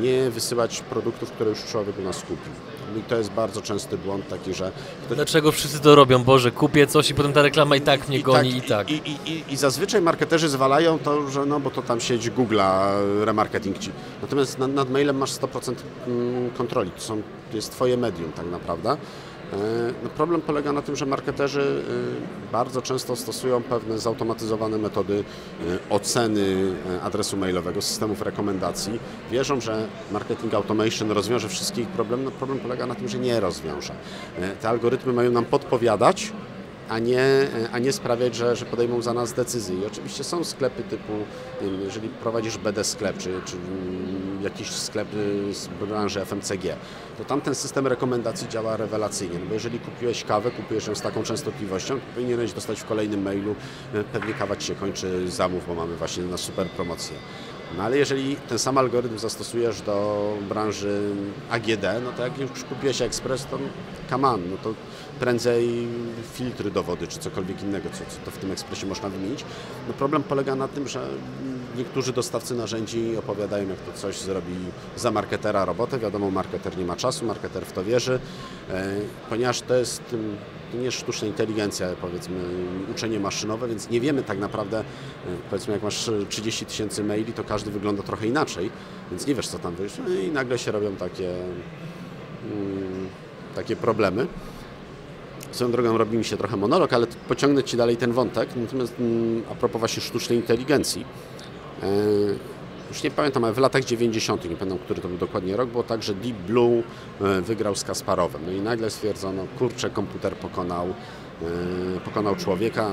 nie 0.00 0.30
wysyłać 0.30 0.80
produktów, 0.80 1.30
które 1.32 1.50
już 1.50 1.64
człowiek 1.64 1.98
u 1.98 2.02
nas 2.02 2.20
kupił. 2.20 2.52
I 2.98 3.02
to 3.02 3.16
jest 3.16 3.30
bardzo 3.30 3.62
częsty 3.62 3.98
błąd 3.98 4.28
taki, 4.28 4.54
że... 4.54 4.72
Ktoś... 5.04 5.16
Dlaczego 5.16 5.52
wszyscy 5.52 5.80
to 5.80 5.94
robią? 5.94 6.24
Boże, 6.24 6.50
kupię 6.50 6.86
coś 6.86 7.10
i 7.10 7.14
potem 7.14 7.32
ta 7.32 7.42
reklama 7.42 7.76
i 7.76 7.80
tak 7.80 8.08
mnie 8.08 8.18
I 8.18 8.22
goni 8.22 8.52
tak, 8.52 8.64
i 8.64 8.68
tak. 8.68 8.90
I, 8.90 8.94
i, 8.94 9.32
i, 9.32 9.52
I, 9.52 9.56
zazwyczaj 9.56 10.00
marketerzy 10.00 10.48
zwalają 10.48 10.98
to, 10.98 11.30
że 11.30 11.46
no 11.46 11.60
bo 11.60 11.70
to 11.70 11.82
tam 11.82 12.00
siedzi 12.00 12.30
Google'a, 12.32 12.90
remarketing 13.24 13.78
ci. 13.78 13.90
Natomiast 14.22 14.58
nad, 14.58 14.70
nad 14.74 14.90
mailem 14.90 15.16
masz 15.16 15.30
100% 15.30 15.74
mm, 16.06 16.50
kontroli. 16.50 16.90
To, 16.90 17.00
są, 17.00 17.22
to 17.50 17.56
jest 17.56 17.72
twoje 17.72 17.96
medium 17.96 18.32
tak 18.32 18.46
naprawdę. 18.46 18.96
E, 19.54 19.92
no 20.02 20.08
problem 20.08 20.40
polega 20.40 20.72
na 20.72 20.82
tym, 20.82 20.96
że 20.96 21.06
marketerzy 21.06 21.84
e, 22.48 22.52
bardzo 22.52 22.82
często 22.82 23.16
stosują 23.16 23.62
pewne 23.62 23.98
zautomatyzowane 23.98 24.78
metody 24.78 25.24
e, 25.60 25.90
oceny 25.90 26.72
adresu 27.02 27.36
mailowego, 27.36 27.82
systemów 27.82 28.22
rekomendacji. 28.22 29.00
Wierzą, 29.30 29.60
że 29.60 29.88
marketing 30.12 30.54
automation 30.54 31.10
rozwiąże 31.10 31.48
wszystkie 31.48 31.82
ich 31.82 31.88
problemy. 31.88 32.24
No 32.24 32.30
problem 32.30 32.58
polega 32.58 32.86
na 32.86 32.94
tym, 32.94 33.08
że 33.08 33.18
nie 33.18 33.40
rozwiąże. 33.40 33.94
Te 34.60 34.68
algorytmy 34.68 35.12
mają 35.12 35.30
nam 35.30 35.44
podpowiadać, 35.44 36.32
a 36.88 36.98
nie, 36.98 37.22
a 37.72 37.78
nie 37.78 37.92
sprawiać, 37.92 38.34
że, 38.34 38.56
że 38.56 38.66
podejmą 38.66 39.02
za 39.02 39.14
nas 39.14 39.32
decyzje. 39.32 39.76
I 39.78 39.86
oczywiście 39.86 40.24
są 40.24 40.44
sklepy 40.44 40.82
typu, 40.82 41.12
jeżeli 41.84 42.08
prowadzisz 42.08 42.58
BD 42.58 42.84
sklep, 42.84 43.18
czy, 43.18 43.40
czy 43.44 43.56
jakiś 44.42 44.70
sklep 44.70 45.08
z 45.52 45.66
branży 45.66 46.24
FMCG, 46.24 46.76
to 47.18 47.24
tam 47.24 47.40
ten 47.40 47.54
system 47.54 47.86
rekomendacji 47.86 48.48
działa 48.48 48.76
rewelacyjnie. 48.76 49.38
No 49.38 49.46
bo 49.46 49.54
jeżeli 49.54 49.80
kupiłeś 49.80 50.24
kawę, 50.24 50.50
kupujesz 50.50 50.86
ją 50.86 50.94
z 50.94 51.00
taką 51.00 51.22
częstotliwością, 51.22 51.94
to 51.94 52.06
powinieneś 52.14 52.52
dostać 52.52 52.80
w 52.80 52.84
kolejnym 52.84 53.22
mailu, 53.22 53.54
e, 53.94 54.04
pewnie 54.04 54.34
kawa 54.34 54.56
Ci 54.56 54.66
się 54.66 54.74
kończy, 54.74 55.30
zamów, 55.30 55.66
bo 55.66 55.74
mamy 55.74 55.96
właśnie 55.96 56.24
na 56.24 56.36
super 56.36 56.66
promocję. 56.66 57.16
No 57.76 57.82
ale 57.82 57.98
jeżeli 57.98 58.36
ten 58.36 58.58
sam 58.58 58.78
algorytm 58.78 59.18
zastosujesz 59.18 59.80
do 59.80 60.28
branży 60.48 61.10
AGD, 61.50 61.84
no 62.04 62.12
to 62.12 62.22
jak 62.22 62.38
już 62.38 62.64
kupiłeś 62.64 63.02
ekspres, 63.02 63.46
to 63.46 63.58
on, 64.16 64.50
no 64.50 64.56
to 64.62 64.74
prędzej 65.20 65.88
filtry 66.32 66.70
do 66.70 66.82
wody, 66.82 67.06
czy 67.06 67.18
cokolwiek 67.18 67.62
innego, 67.62 67.88
co, 67.90 67.98
co 67.98 68.20
to 68.24 68.30
w 68.30 68.38
tym 68.38 68.52
ekspresie 68.52 68.86
można 68.86 69.08
wymienić. 69.08 69.44
No 69.88 69.94
problem 69.94 70.22
polega 70.22 70.54
na 70.54 70.68
tym, 70.68 70.88
że 70.88 71.08
niektórzy 71.76 72.12
dostawcy 72.12 72.54
narzędzi 72.54 73.16
opowiadają, 73.16 73.68
jak 73.68 73.78
to 73.78 73.92
coś 73.92 74.18
zrobi 74.18 74.54
za 74.96 75.10
marketera 75.10 75.64
robotę. 75.64 75.98
Wiadomo, 75.98 76.30
marketer 76.30 76.78
nie 76.78 76.84
ma 76.84 76.96
czasu, 76.96 77.24
marketer 77.26 77.66
w 77.66 77.72
to 77.72 77.84
wierzy, 77.84 78.20
e, 78.70 78.96
ponieważ 79.28 79.60
to 79.60 79.74
jest 79.74 80.02
to 80.10 80.16
nie 80.78 80.90
sztuczna 80.90 81.28
inteligencja, 81.28 81.88
powiedzmy, 82.00 82.36
uczenie 82.90 83.20
maszynowe, 83.20 83.68
więc 83.68 83.90
nie 83.90 84.00
wiemy 84.00 84.22
tak 84.22 84.38
naprawdę, 84.38 84.80
e, 84.80 84.84
powiedzmy, 85.50 85.74
jak 85.74 85.82
masz 85.82 86.10
30 86.28 86.66
tysięcy 86.66 87.04
maili, 87.04 87.32
to 87.32 87.44
każdy 87.44 87.70
wygląda 87.70 88.02
trochę 88.02 88.26
inaczej, 88.26 88.70
więc 89.10 89.26
nie 89.26 89.34
wiesz, 89.34 89.48
co 89.48 89.58
tam 89.58 89.74
wyjść. 89.74 89.96
No 90.08 90.14
i 90.14 90.28
nagle 90.28 90.58
się 90.58 90.72
robią 90.72 90.96
takie, 90.96 91.34
mm, 92.52 93.08
takie 93.54 93.76
problemy. 93.76 94.26
Swoją 95.52 95.70
drogą 95.70 95.98
robi 95.98 96.18
mi 96.18 96.24
się 96.24 96.36
trochę 96.36 96.56
monolog, 96.56 96.92
ale 96.92 97.06
pociągnę 97.28 97.64
Ci 97.64 97.76
dalej 97.76 97.96
ten 97.96 98.12
wątek. 98.12 98.48
Natomiast 98.56 98.94
mm, 99.00 99.42
a 99.52 99.54
propos 99.54 99.78
właśnie 99.78 100.02
sztucznej 100.02 100.38
inteligencji, 100.38 101.04
już 102.88 103.02
nie 103.02 103.10
pamiętam, 103.10 103.44
ale 103.44 103.52
w 103.52 103.58
latach 103.58 103.84
90., 103.84 104.50
nie 104.50 104.56
pamiętam, 104.56 104.78
który 104.78 105.02
to 105.02 105.08
był 105.08 105.18
dokładnie 105.18 105.56
rok, 105.56 105.68
było 105.68 105.82
tak, 105.82 106.02
że 106.02 106.14
Deep 106.14 106.36
Blue 106.36 106.82
e, 107.20 107.40
wygrał 107.40 107.74
z 107.74 107.84
Kasparowem. 107.84 108.42
No 108.46 108.52
i 108.52 108.60
nagle 108.60 108.90
stwierdzono, 108.90 109.46
kurczę, 109.58 109.90
komputer 109.90 110.36
pokonał 110.36 110.94
pokonał 112.04 112.36
człowieka, 112.36 112.90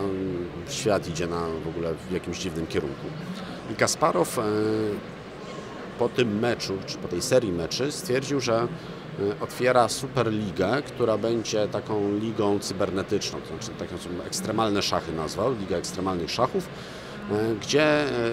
świat 0.70 1.08
idzie 1.08 1.28
na 1.28 1.42
w 1.66 1.68
ogóle 1.68 1.94
w 2.10 2.12
jakimś 2.12 2.40
dziwnym 2.40 2.68
kierunku. 2.68 3.08
I 3.72 3.76
Kasparow 3.76 4.40
po 6.00 6.10
tym 6.10 6.40
meczu, 6.40 6.74
czy 6.86 6.98
po 6.98 7.08
tej 7.08 7.22
serii 7.22 7.52
meczy 7.52 7.92
stwierdził, 7.92 8.40
że 8.40 8.68
otwiera 9.42 9.90
Superligę, 9.90 10.82
która 10.88 11.18
będzie 11.18 11.68
taką 11.68 12.18
ligą 12.20 12.60
cybernetyczną, 12.60 13.40
to 13.42 13.48
znaczy 13.48 13.72
taką 13.80 14.26
ekstremalne 14.28 14.82
szachy 14.82 15.14
nazwał, 15.14 15.56
Liga 15.60 15.78
Ekstremalnych 15.78 16.32
Szachów, 16.32 16.68
E, 16.68 17.01
gdzie 17.62 17.84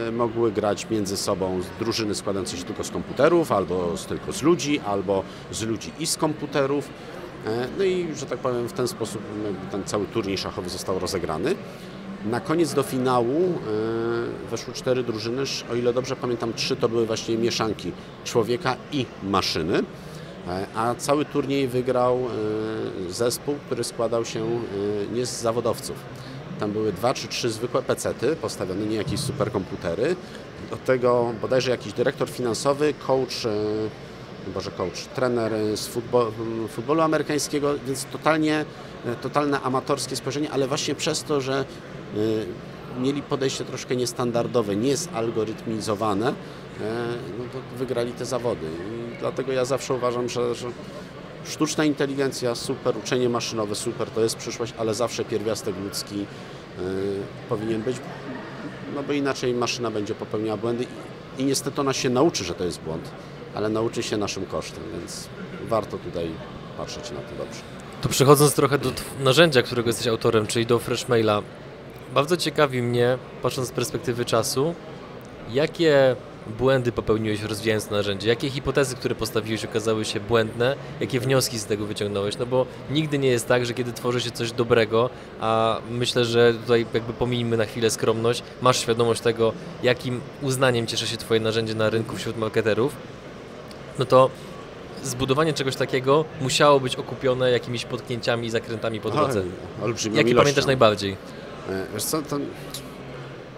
e, 0.06 0.12
mogły 0.12 0.52
grać 0.52 0.90
między 0.90 1.16
sobą 1.16 1.60
drużyny 1.78 2.14
składające 2.14 2.56
się 2.56 2.64
tylko 2.64 2.84
z 2.84 2.90
komputerów, 2.90 3.52
albo 3.52 3.96
z, 3.96 4.06
tylko 4.06 4.32
z 4.32 4.42
ludzi, 4.42 4.80
albo 4.80 5.22
z 5.50 5.62
ludzi 5.62 5.92
i 5.98 6.06
z 6.06 6.16
komputerów. 6.16 6.88
E, 7.46 7.68
no 7.78 7.84
i, 7.84 8.08
że 8.16 8.26
tak 8.26 8.38
powiem, 8.38 8.68
w 8.68 8.72
ten 8.72 8.88
sposób 8.88 9.22
ten 9.70 9.84
cały 9.84 10.06
turniej 10.06 10.38
szachowy 10.38 10.70
został 10.70 10.98
rozegrany. 10.98 11.54
Na 12.24 12.40
koniec 12.40 12.74
do 12.74 12.82
finału 12.82 13.58
weszły 14.50 14.74
cztery 14.74 15.02
drużyny, 15.02 15.42
o 15.72 15.74
ile 15.74 15.92
dobrze 15.92 16.16
pamiętam, 16.16 16.52
trzy 16.52 16.76
to 16.76 16.88
były 16.88 17.06
właśnie 17.06 17.38
mieszanki 17.38 17.92
człowieka 18.24 18.76
i 18.92 19.06
maszyny, 19.22 19.82
a 20.74 20.94
cały 20.94 21.24
turniej 21.24 21.68
wygrał 21.68 22.18
zespół, 23.08 23.54
który 23.66 23.84
składał 23.84 24.24
się 24.24 24.60
nie 25.12 25.26
z 25.26 25.40
zawodowców, 25.40 25.96
tam 26.58 26.72
były 26.72 26.92
dwa 26.92 27.14
czy 27.14 27.28
trzy 27.28 27.50
zwykłe 27.50 27.82
pecety 27.82 28.36
postawione, 28.36 28.86
nie 28.86 28.96
jakieś 28.96 29.20
superkomputery. 29.20 30.16
Do 30.70 30.76
tego 30.76 31.32
bodajże 31.40 31.70
jakiś 31.70 31.92
dyrektor 31.92 32.30
finansowy, 32.30 32.94
coach, 33.06 33.46
e, 33.46 33.50
boże 34.54 34.70
coach, 34.70 35.04
trener 35.14 35.52
z 35.76 35.86
futbolu, 35.86 36.32
futbolu 36.68 37.00
amerykańskiego, 37.00 37.74
więc 37.86 38.04
totalnie, 38.04 38.64
e, 39.06 39.16
totalne 39.16 39.60
amatorskie 39.60 40.16
spojrzenie, 40.16 40.50
ale 40.50 40.68
właśnie 40.68 40.94
przez 40.94 41.24
to, 41.24 41.40
że 41.40 41.64
e, 42.94 43.00
mieli 43.00 43.22
podejście 43.22 43.64
troszkę 43.64 43.96
niestandardowe, 43.96 44.76
niezalgorytmizowane, 44.76 46.34
no 47.38 47.44
to 47.52 47.78
wygrali 47.78 48.12
te 48.12 48.24
zawody. 48.24 48.66
I 48.66 49.18
dlatego 49.18 49.52
ja 49.52 49.64
zawsze 49.64 49.94
uważam, 49.94 50.28
że, 50.28 50.54
że 50.54 50.68
Sztuczna 51.44 51.84
inteligencja 51.84 52.54
super, 52.54 52.96
uczenie 52.96 53.28
maszynowe 53.28 53.74
super, 53.74 54.10
to 54.10 54.20
jest 54.20 54.36
przyszłość, 54.36 54.74
ale 54.78 54.94
zawsze 54.94 55.24
pierwiastek 55.24 55.74
ludzki 55.84 56.18
yy, 56.18 56.24
powinien 57.48 57.82
być, 57.82 57.96
no 58.94 59.02
bo 59.02 59.12
inaczej 59.12 59.54
maszyna 59.54 59.90
będzie 59.90 60.14
popełniała 60.14 60.56
błędy 60.56 60.86
i, 61.38 61.42
i 61.42 61.44
niestety 61.44 61.80
ona 61.80 61.92
się 61.92 62.10
nauczy, 62.10 62.44
że 62.44 62.54
to 62.54 62.64
jest 62.64 62.80
błąd, 62.80 63.10
ale 63.54 63.68
nauczy 63.68 64.02
się 64.02 64.16
naszym 64.16 64.46
kosztem, 64.46 64.82
więc 64.92 65.28
warto 65.68 65.98
tutaj 65.98 66.30
patrzeć 66.76 67.10
na 67.10 67.20
to 67.20 67.44
dobrze. 67.44 67.60
To 68.02 68.08
przechodząc 68.08 68.54
trochę 68.54 68.78
do 68.78 68.92
narzędzia, 69.20 69.62
którego 69.62 69.88
jesteś 69.88 70.06
autorem, 70.06 70.46
czyli 70.46 70.66
do 70.66 70.78
Freshmaila, 70.78 71.42
bardzo 72.14 72.36
ciekawi 72.36 72.82
mnie, 72.82 73.18
patrząc 73.42 73.68
z 73.68 73.72
perspektywy 73.72 74.24
czasu, 74.24 74.74
jakie 75.52 76.16
błędy 76.58 76.92
popełniłeś 76.92 77.42
rozwijając 77.42 77.86
to 77.86 77.94
narzędzie? 77.94 78.28
Jakie 78.28 78.50
hipotezy, 78.50 78.96
które 78.96 79.14
postawiłeś 79.14 79.64
okazały 79.64 80.04
się 80.04 80.20
błędne? 80.20 80.76
Jakie 81.00 81.20
wnioski 81.20 81.58
z 81.58 81.64
tego 81.64 81.86
wyciągnąłeś? 81.86 82.38
No 82.38 82.46
bo 82.46 82.66
nigdy 82.90 83.18
nie 83.18 83.28
jest 83.28 83.48
tak, 83.48 83.66
że 83.66 83.74
kiedy 83.74 83.92
tworzy 83.92 84.20
się 84.20 84.30
coś 84.30 84.52
dobrego, 84.52 85.10
a 85.40 85.80
myślę, 85.90 86.24
że 86.24 86.54
tutaj 86.54 86.86
jakby 86.94 87.12
pomijmy 87.12 87.56
na 87.56 87.64
chwilę 87.64 87.90
skromność, 87.90 88.42
masz 88.62 88.80
świadomość 88.80 89.20
tego, 89.20 89.52
jakim 89.82 90.20
uznaniem 90.42 90.86
cieszy 90.86 91.06
się 91.06 91.16
twoje 91.16 91.40
narzędzie 91.40 91.74
na 91.74 91.90
rynku 91.90 92.16
wśród 92.16 92.36
marketerów, 92.36 92.96
no 93.98 94.04
to 94.04 94.30
zbudowanie 95.02 95.52
czegoś 95.52 95.76
takiego 95.76 96.24
musiało 96.40 96.80
być 96.80 96.96
okupione 96.96 97.50
jakimiś 97.50 97.84
potknięciami 97.84 98.46
i 98.46 98.50
zakrętami 98.50 99.00
po 99.00 99.10
drodze. 99.10 99.42
Jakie 100.12 100.34
pamiętasz 100.34 100.66
najbardziej? 100.66 101.16
E, 101.68 101.86
wiesz 101.94 102.04
co, 102.04 102.22
to 102.22 102.38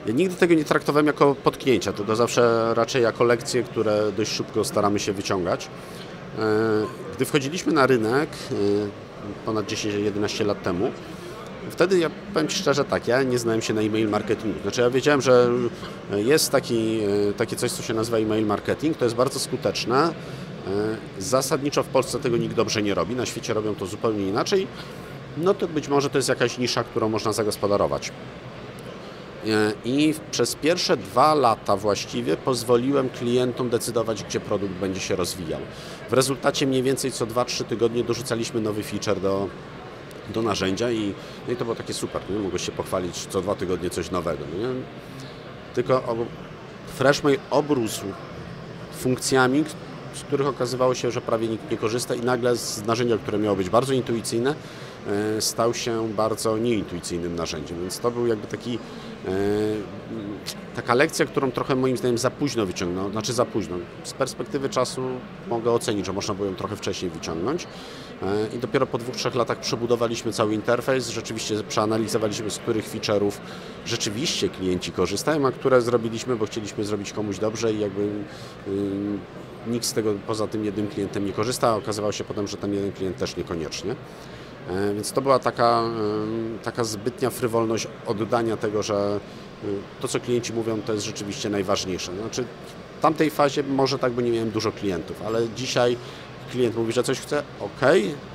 ja 0.06 0.12
nigdy 0.12 0.36
tego 0.36 0.54
nie 0.54 0.64
traktowałem 0.64 1.06
jako 1.06 1.34
potknięcia, 1.34 1.92
tylko 1.92 2.16
zawsze 2.16 2.74
raczej 2.74 3.02
jako 3.02 3.24
lekcje, 3.24 3.62
które 3.62 4.12
dość 4.12 4.32
szybko 4.32 4.64
staramy 4.64 4.98
się 4.98 5.12
wyciągać. 5.12 5.68
E, 6.38 6.42
gdy 7.16 7.24
wchodziliśmy 7.24 7.72
na 7.72 7.86
rynek 7.86 8.28
e, 8.50 8.54
ponad 9.46 9.66
10-11 9.66 10.46
lat 10.46 10.62
temu, 10.62 10.90
wtedy 11.70 11.98
ja 11.98 12.10
powiem 12.34 12.48
Ci 12.48 12.58
szczerze 12.58 12.84
tak, 12.84 13.08
ja 13.08 13.22
nie 13.22 13.38
znałem 13.38 13.62
się 13.62 13.74
na 13.74 13.80
e-mail 13.80 14.08
marketingu. 14.08 14.60
Znaczy 14.62 14.80
ja 14.80 14.90
wiedziałem, 14.90 15.20
że 15.20 15.48
jest 16.12 16.50
taki, 16.50 17.00
e, 17.30 17.32
takie 17.32 17.56
coś, 17.56 17.72
co 17.72 17.82
się 17.82 17.94
nazywa 17.94 18.18
e-mail 18.18 18.46
marketing, 18.46 18.96
to 18.96 19.04
jest 19.04 19.16
bardzo 19.16 19.38
skuteczne. 19.38 20.14
Zasadniczo 21.18 21.82
w 21.82 21.86
Polsce 21.86 22.18
tego 22.18 22.36
nikt 22.36 22.54
dobrze 22.54 22.82
nie 22.82 22.94
robi, 22.94 23.14
na 23.14 23.26
świecie 23.26 23.54
robią 23.54 23.74
to 23.74 23.86
zupełnie 23.86 24.28
inaczej. 24.28 24.66
No 25.36 25.54
to 25.54 25.68
być 25.68 25.88
może 25.88 26.10
to 26.10 26.18
jest 26.18 26.28
jakaś 26.28 26.58
nisza, 26.58 26.84
którą 26.84 27.08
można 27.08 27.32
zagospodarować. 27.32 28.12
E, 29.46 29.72
I 29.84 30.14
przez 30.30 30.54
pierwsze 30.54 30.96
dwa 30.96 31.34
lata 31.34 31.76
właściwie 31.76 32.36
pozwoliłem 32.36 33.10
klientom 33.10 33.70
decydować, 33.70 34.24
gdzie 34.24 34.40
produkt 34.40 34.72
będzie 34.72 35.00
się 35.00 35.16
rozwijał. 35.16 35.60
W 36.10 36.12
rezultacie 36.12 36.66
mniej 36.66 36.82
więcej 36.82 37.12
co 37.12 37.26
2-3 37.26 37.64
tygodnie 37.64 38.04
dorzucaliśmy 38.04 38.60
nowy 38.60 38.82
feature 38.82 39.20
do, 39.20 39.48
do 40.34 40.42
narzędzia 40.42 40.90
i, 40.90 41.14
no 41.46 41.52
i 41.52 41.56
to 41.56 41.64
było 41.64 41.76
takie 41.76 41.94
super, 41.94 42.22
nie? 42.30 42.38
mogłeś 42.38 42.66
się 42.66 42.72
pochwalić 42.72 43.26
co 43.26 43.42
dwa 43.42 43.54
tygodnie 43.54 43.90
coś 43.90 44.10
nowego. 44.10 44.44
Nie? 44.44 44.68
Tylko 45.74 46.16
FreshMail 46.86 47.38
obrósł 47.50 48.04
funkcjami, 48.92 49.64
z 50.14 50.22
których 50.22 50.46
okazywało 50.46 50.94
się, 50.94 51.10
że 51.10 51.20
prawie 51.20 51.48
nikt 51.48 51.70
nie 51.70 51.76
korzysta 51.76 52.14
i 52.14 52.20
nagle 52.20 52.56
z 52.56 52.86
narzędzia, 52.86 53.18
które 53.18 53.38
miało 53.38 53.56
być 53.56 53.70
bardzo 53.70 53.92
intuicyjne, 53.92 54.54
stał 55.40 55.74
się 55.74 56.08
bardzo 56.08 56.58
nieintuicyjnym 56.58 57.36
narzędziem. 57.36 57.80
Więc 57.80 57.98
to 57.98 58.10
był 58.10 58.26
jakby 58.26 58.46
taki 58.46 58.78
e, 59.26 59.30
taka 60.76 60.94
lekcja, 60.94 61.26
którą 61.26 61.50
trochę 61.50 61.76
moim 61.76 61.96
zdaniem 61.96 62.18
za 62.18 62.30
późno 62.30 62.66
wyciągnął, 62.66 63.10
znaczy 63.10 63.32
za 63.32 63.44
późno. 63.44 63.76
Z 64.04 64.12
perspektywy 64.12 64.68
czasu 64.68 65.02
mogę 65.48 65.72
ocenić, 65.72 66.06
że 66.06 66.12
można 66.12 66.34
było 66.34 66.48
ją 66.48 66.54
trochę 66.54 66.76
wcześniej 66.76 67.10
wyciągnąć 67.10 67.66
e, 68.22 68.56
i 68.56 68.58
dopiero 68.58 68.86
po 68.86 68.98
dwóch, 68.98 69.16
trzech 69.16 69.34
latach 69.34 69.60
przebudowaliśmy 69.60 70.32
cały 70.32 70.54
interfejs, 70.54 71.08
rzeczywiście 71.08 71.62
przeanalizowaliśmy 71.68 72.50
z 72.50 72.58
których 72.58 72.90
feature'ów 72.94 73.32
rzeczywiście 73.86 74.48
klienci 74.48 74.92
korzystają, 74.92 75.46
a 75.46 75.52
które 75.52 75.82
zrobiliśmy, 75.82 76.36
bo 76.36 76.46
chcieliśmy 76.46 76.84
zrobić 76.84 77.12
komuś 77.12 77.38
dobrze 77.38 77.72
i 77.72 77.80
jakby 77.80 78.10
nikt 79.66 79.84
z 79.84 79.92
tego 79.92 80.14
poza 80.26 80.46
tym 80.46 80.64
jednym 80.64 80.88
klientem 80.88 81.26
nie 81.26 81.32
korzysta, 81.32 81.68
a 81.68 81.74
okazywało 81.74 82.12
się 82.12 82.24
potem, 82.24 82.48
że 82.48 82.56
ten 82.56 82.74
jeden 82.74 82.92
klient 82.92 83.16
też 83.16 83.36
niekoniecznie. 83.36 83.94
E, 84.70 84.94
więc 84.94 85.12
to 85.12 85.22
była 85.22 85.38
taka, 85.38 85.82
taka 86.62 86.84
zbytnia 86.84 87.30
frywolność 87.30 87.88
oddania 88.06 88.56
tego, 88.56 88.82
że 88.82 89.20
y, 89.64 89.66
to, 90.00 90.08
co 90.08 90.20
klienci 90.20 90.52
mówią, 90.52 90.80
to 90.82 90.92
jest 90.92 91.06
rzeczywiście 91.06 91.48
najważniejsze. 91.48 92.12
Znaczy, 92.20 92.44
w 92.98 93.02
tamtej 93.02 93.30
fazie 93.30 93.62
może 93.62 93.98
tak, 93.98 94.12
bo 94.12 94.20
nie 94.20 94.30
miałem 94.30 94.50
dużo 94.50 94.72
klientów, 94.72 95.22
ale 95.26 95.48
dzisiaj 95.56 95.96
klient 96.50 96.76
mówi, 96.76 96.92
że 96.92 97.02
coś 97.02 97.20
chce, 97.20 97.42
ok, 97.60 97.80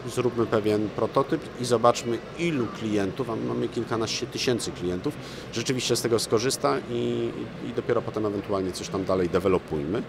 zróbmy 0.07 0.45
pewien 0.45 0.89
prototyp 0.89 1.41
i 1.61 1.65
zobaczmy, 1.65 2.17
ilu 2.39 2.67
klientów, 2.79 3.29
a 3.29 3.35
mamy 3.35 3.67
kilkanaście 3.67 4.27
tysięcy 4.27 4.71
klientów, 4.71 5.13
rzeczywiście 5.53 5.95
z 5.95 6.01
tego 6.01 6.19
skorzysta 6.19 6.77
i, 6.89 7.31
i 7.69 7.73
dopiero 7.73 8.01
potem 8.01 8.25
ewentualnie 8.25 8.71
coś 8.71 8.89
tam 8.89 9.05
dalej 9.05 9.29
dewelopujmy. 9.29 10.03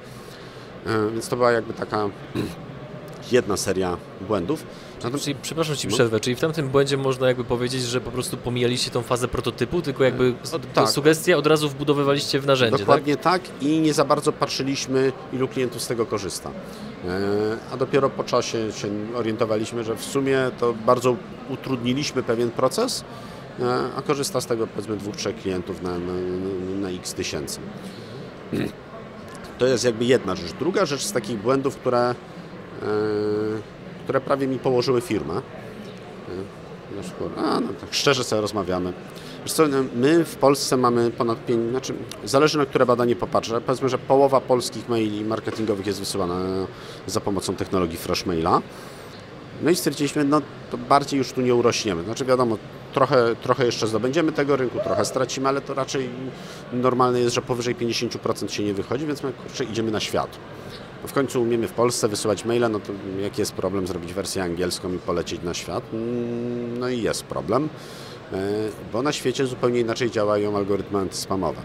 E, 0.87 1.11
więc 1.11 1.29
to 1.29 1.37
była 1.37 1.53
jakby 1.53 1.75
taka 1.75 2.09
jedna 3.33 3.57
seria 3.57 3.97
błędów. 4.29 4.67
Zatem... 5.01 5.21
Czyli, 5.21 5.37
przepraszam 5.43 5.77
Ci 5.77 5.89
przerwę, 5.89 6.21
czyli 6.21 6.37
w 6.37 6.41
tamtym 6.41 6.69
błędzie 6.69 6.97
można 6.97 7.29
jakby 7.29 7.45
powiedzieć, 7.45 7.83
że 7.83 8.01
po 8.01 8.11
prostu 8.11 8.37
pomijaliście 8.37 8.91
tą 8.91 9.03
fazę 9.03 9.29
prototypu, 9.29 9.83
tylko 9.83 10.05
jakby 10.05 10.35
no, 10.53 10.59
tak. 10.75 10.91
sugestia 10.91 11.37
od 11.37 11.47
razu 11.47 11.69
wbudowywaliście 11.69 12.41
w 12.41 12.47
narzędzie, 12.47 12.79
Dokładnie 12.79 13.17
tak? 13.17 13.43
tak? 13.43 13.63
i 13.63 13.81
nie 13.81 13.95
za 13.95 14.05
bardzo 14.05 14.33
patrzyliśmy, 14.33 15.13
ilu 15.33 15.49
klientów 15.49 15.83
z 15.83 15.87
tego 15.87 16.07
korzysta. 16.07 16.51
E, 17.05 17.57
a 17.73 17.77
dopiero 17.77 18.11
po 18.11 18.25
czasie 18.25 18.73
się 18.73 18.89
orientowaliśmy, 19.15 19.85
że 19.85 19.97
w 19.97 20.05
sumie 20.05 20.39
to 20.59 20.75
bardzo 20.87 21.17
utrudniliśmy 21.51 22.23
pewien 22.23 22.51
proces, 22.51 23.05
e, 23.61 23.65
a 23.97 24.03
korzysta 24.03 24.41
z 24.41 24.47
tego 24.47 24.67
powiedzmy 24.67 24.97
dwóch, 24.97 25.17
trzech 25.17 25.37
klientów 25.37 25.83
na, 25.83 25.99
na, 25.99 26.13
na 26.81 26.91
x 26.91 27.15
tysięcy. 27.15 27.61
To 29.59 29.67
jest 29.67 29.85
jakby 29.85 30.05
jedna 30.05 30.35
rzecz. 30.35 30.53
Druga 30.53 30.87
rzecz 30.87 31.03
z 31.03 31.13
takich 31.13 31.39
błędów, 31.39 31.77
które, 31.77 32.11
e, 32.11 32.15
które 34.05 34.21
prawie 34.21 34.47
mi 34.47 34.59
położyły 34.59 35.01
firmę. 35.01 35.35
E, 35.35 36.67
a, 37.37 37.61
no 37.61 37.69
tak 37.81 37.95
szczerze 37.95 38.25
sobie 38.25 38.41
rozmawiamy. 38.41 38.93
Co, 39.47 39.69
no, 39.69 39.77
my 39.95 40.25
w 40.25 40.37
Polsce 40.37 40.77
mamy 40.77 41.11
ponad 41.11 41.47
5, 41.47 41.71
znaczy 41.71 41.95
zależy 42.25 42.59
na 42.59 42.67
które 42.67 42.87
badanie 42.87 43.17
popatrzę, 43.17 43.61
powiedzmy, 43.61 43.89
że 43.89 43.99
połowa 43.99 44.41
polskich 44.41 44.89
maili 44.89 45.25
marketingowych 45.25 45.87
jest 45.87 45.99
wysyłana 45.99 46.39
za 47.07 47.21
pomocą 47.21 47.57
technologii 47.57 47.97
Freshmaila. 47.97 48.63
No 49.63 49.71
i 49.71 49.77
stwierdziliśmy, 49.77 50.25
no 50.25 50.41
to 50.71 50.79
bardziej 50.79 51.19
już 51.19 51.33
tu 51.33 51.41
nie 51.41 51.55
urośniemy. 51.55 52.03
Znaczy 52.03 52.25
wiadomo, 52.25 52.59
trochę, 52.93 53.37
trochę 53.43 53.67
jeszcze 53.67 53.87
zdobędziemy 53.87 54.33
tego 54.33 54.57
rynku, 54.57 54.79
trochę 54.85 55.05
stracimy, 55.05 55.49
ale 55.49 55.61
to 55.61 55.75
raczej 55.75 56.11
normalne 56.73 57.21
jest, 57.21 57.35
że 57.35 57.43
powyżej 57.43 57.77
50% 57.77 58.49
się 58.49 58.65
nie 58.65 58.75
wychodzi, 58.75 59.07
więc 59.07 59.23
my 59.23 59.33
kurczę, 59.33 59.65
idziemy 59.65 59.91
na 59.91 60.01
świat. 60.01 60.39
W 61.07 61.13
końcu 61.13 61.43
umiemy 61.43 61.69
w 61.69 61.73
Polsce 61.73 62.09
wysyłać 62.09 62.45
maile, 62.45 62.71
no 62.71 62.81
to 62.81 62.93
jaki 63.21 63.41
jest 63.41 63.53
problem 63.53 63.87
zrobić 63.87 64.13
wersję 64.13 64.43
angielską 64.43 64.93
i 64.95 64.99
polecieć 64.99 65.43
na 65.43 65.55
świat? 65.55 65.85
Mm, 65.93 66.79
no 66.79 66.89
i 66.89 67.03
jest 67.03 67.25
problem, 67.25 67.69
e, 68.33 68.37
bo 68.93 69.03
na 69.03 69.13
świecie 69.13 69.47
zupełnie 69.47 69.81
inaczej 69.81 70.11
działają 70.11 70.57
algorytmy 70.57 70.99
antyspamowe. 70.99 71.63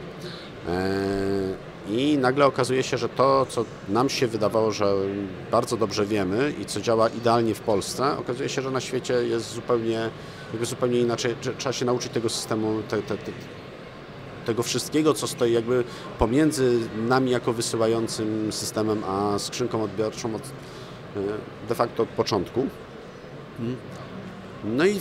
E, 0.67 1.71
I 1.89 2.17
nagle 2.17 2.45
okazuje 2.45 2.83
się, 2.83 2.97
że 2.97 3.09
to, 3.09 3.45
co 3.49 3.65
nam 3.89 4.09
się 4.09 4.27
wydawało, 4.27 4.71
że 4.71 4.93
bardzo 5.51 5.77
dobrze 5.77 6.05
wiemy 6.05 6.53
i 6.61 6.65
co 6.65 6.81
działa 6.81 7.09
idealnie 7.09 7.55
w 7.55 7.59
Polsce, 7.59 8.17
okazuje 8.17 8.49
się, 8.49 8.61
że 8.61 8.71
na 8.71 8.81
świecie 8.81 9.13
jest 9.13 9.53
zupełnie, 9.53 10.09
jakby 10.51 10.65
zupełnie 10.65 10.99
inaczej. 10.99 11.35
Trzeba 11.57 11.73
się 11.73 11.85
nauczyć 11.85 12.11
tego 12.11 12.29
systemu, 12.29 12.81
te, 12.89 13.01
te, 13.01 13.17
te, 13.17 13.31
tego 14.45 14.63
wszystkiego, 14.63 15.13
co 15.13 15.27
stoi 15.27 15.51
jakby 15.51 15.83
pomiędzy 16.19 16.79
nami 17.07 17.31
jako 17.31 17.53
wysyłającym 17.53 18.51
systemem, 18.51 19.03
a 19.03 19.39
skrzynką 19.39 19.83
odbiorczą 19.83 20.35
od, 20.35 20.41
e, 20.41 21.19
de 21.69 21.75
facto 21.75 22.03
od 22.03 22.09
początku. 22.09 22.67
No 24.63 24.85
i 24.85 24.99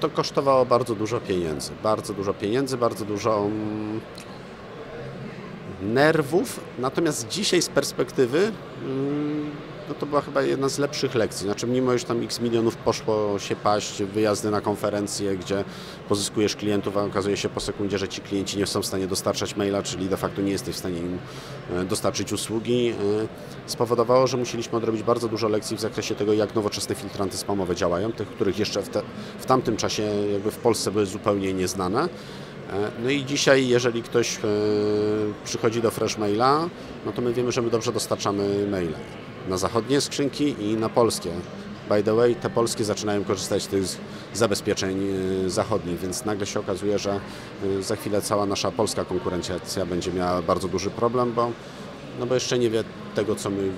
to 0.00 0.10
kosztowało 0.10 0.66
bardzo 0.66 0.94
dużo 0.94 1.20
pieniędzy. 1.20 1.72
Bardzo 1.82 2.14
dużo 2.14 2.34
pieniędzy, 2.34 2.76
bardzo 2.76 3.04
dużo 3.04 3.38
mm, 3.38 4.00
nerwów. 5.82 6.60
Natomiast 6.78 7.28
dzisiaj 7.28 7.62
z 7.62 7.68
perspektywy 7.68 8.52
mm, 8.84 9.33
no 9.88 9.94
to 9.94 10.06
była 10.06 10.20
chyba 10.20 10.42
jedna 10.42 10.68
z 10.68 10.78
lepszych 10.78 11.14
lekcji. 11.14 11.46
Znaczy, 11.46 11.66
mimo 11.66 11.92
już 11.92 12.04
tam 12.04 12.22
x 12.22 12.40
milionów 12.40 12.76
poszło 12.76 13.38
się 13.38 13.56
paść, 13.56 14.02
wyjazdy 14.02 14.50
na 14.50 14.60
konferencje, 14.60 15.36
gdzie 15.36 15.64
pozyskujesz 16.08 16.56
klientów, 16.56 16.96
a 16.96 17.04
okazuje 17.04 17.36
się 17.36 17.48
po 17.48 17.60
sekundzie, 17.60 17.98
że 17.98 18.08
ci 18.08 18.20
klienci 18.20 18.58
nie 18.58 18.66
są 18.66 18.82
w 18.82 18.86
stanie 18.86 19.06
dostarczać 19.06 19.56
maila, 19.56 19.82
czyli 19.82 20.08
de 20.08 20.16
facto 20.16 20.42
nie 20.42 20.52
jesteś 20.52 20.74
w 20.74 20.78
stanie 20.78 20.98
im 20.98 21.18
e, 21.72 21.84
dostarczyć 21.84 22.32
usługi, 22.32 22.88
e, 22.88 22.94
spowodowało, 23.66 24.26
że 24.26 24.36
musieliśmy 24.36 24.78
odrobić 24.78 25.02
bardzo 25.02 25.28
dużo 25.28 25.48
lekcji 25.48 25.76
w 25.76 25.80
zakresie 25.80 26.14
tego, 26.14 26.32
jak 26.32 26.54
nowoczesne 26.54 26.94
filtry 26.94 27.22
antyspamowe 27.22 27.76
działają, 27.76 28.12
tych, 28.12 28.28
których 28.28 28.58
jeszcze 28.58 28.82
w, 28.82 28.88
te, 28.88 29.02
w 29.38 29.46
tamtym 29.46 29.76
czasie 29.76 30.02
jakby 30.32 30.50
w 30.50 30.56
Polsce 30.56 30.90
były 30.90 31.06
zupełnie 31.06 31.54
nieznane. 31.54 32.02
E, 32.02 32.08
no 33.02 33.10
i 33.10 33.24
dzisiaj, 33.24 33.68
jeżeli 33.68 34.02
ktoś 34.02 34.38
przychodzi 35.44 35.82
do 35.82 35.90
Freshmaila, 35.90 36.68
no 37.06 37.12
to 37.12 37.22
my 37.22 37.32
wiemy, 37.32 37.52
że 37.52 37.62
my 37.62 37.70
dobrze 37.70 37.92
dostarczamy 37.92 38.66
maile 38.70 38.94
na 39.48 39.56
zachodnie 39.56 40.00
skrzynki 40.00 40.54
i 40.58 40.76
na 40.76 40.88
polskie. 40.88 41.30
By 41.88 42.02
the 42.02 42.14
way, 42.14 42.34
te 42.34 42.50
polskie 42.50 42.84
zaczynają 42.84 43.24
korzystać 43.24 43.62
z 43.62 43.66
tych 43.66 43.84
zabezpieczeń 44.34 44.98
y, 45.46 45.50
zachodnich, 45.50 45.98
więc 45.98 46.24
nagle 46.24 46.46
się 46.46 46.60
okazuje, 46.60 46.98
że 46.98 47.20
y, 47.64 47.82
za 47.82 47.96
chwilę 47.96 48.22
cała 48.22 48.46
nasza 48.46 48.70
polska 48.70 49.04
konkurencja 49.04 49.86
będzie 49.86 50.12
miała 50.12 50.42
bardzo 50.42 50.68
duży 50.68 50.90
problem, 50.90 51.32
bo, 51.32 51.50
no 52.20 52.26
bo 52.26 52.34
jeszcze 52.34 52.58
nie 52.58 52.70
wie 52.70 52.84
tego, 53.14 53.34
co 53.34 53.50
my 53.50 53.70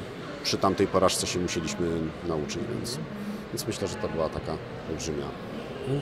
przy 0.42 0.58
tamtej 0.58 0.86
porażce 0.86 1.26
się 1.26 1.38
musieliśmy 1.38 1.86
nauczyć, 2.28 2.62
więc, 2.74 2.98
więc 3.52 3.66
myślę, 3.66 3.88
że 3.88 3.94
to 3.94 4.08
była 4.08 4.28
taka 4.28 4.52
olbrzymia 4.90 5.26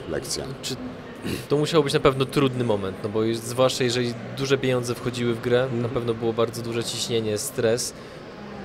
lekcja. 0.09 0.45
Czy 0.61 0.75
to 1.49 1.57
musiał 1.57 1.83
być 1.83 1.93
na 1.93 1.99
pewno 1.99 2.25
trudny 2.25 2.63
moment, 2.63 2.97
no 3.03 3.09
bo 3.09 3.19
zwłaszcza 3.33 3.83
jeżeli 3.83 4.13
duże 4.37 4.57
pieniądze 4.57 4.95
wchodziły 4.95 5.33
w 5.33 5.41
grę, 5.41 5.67
na 5.73 5.89
pewno 5.89 6.13
było 6.13 6.33
bardzo 6.33 6.61
duże 6.61 6.83
ciśnienie, 6.83 7.37
stres. 7.37 7.93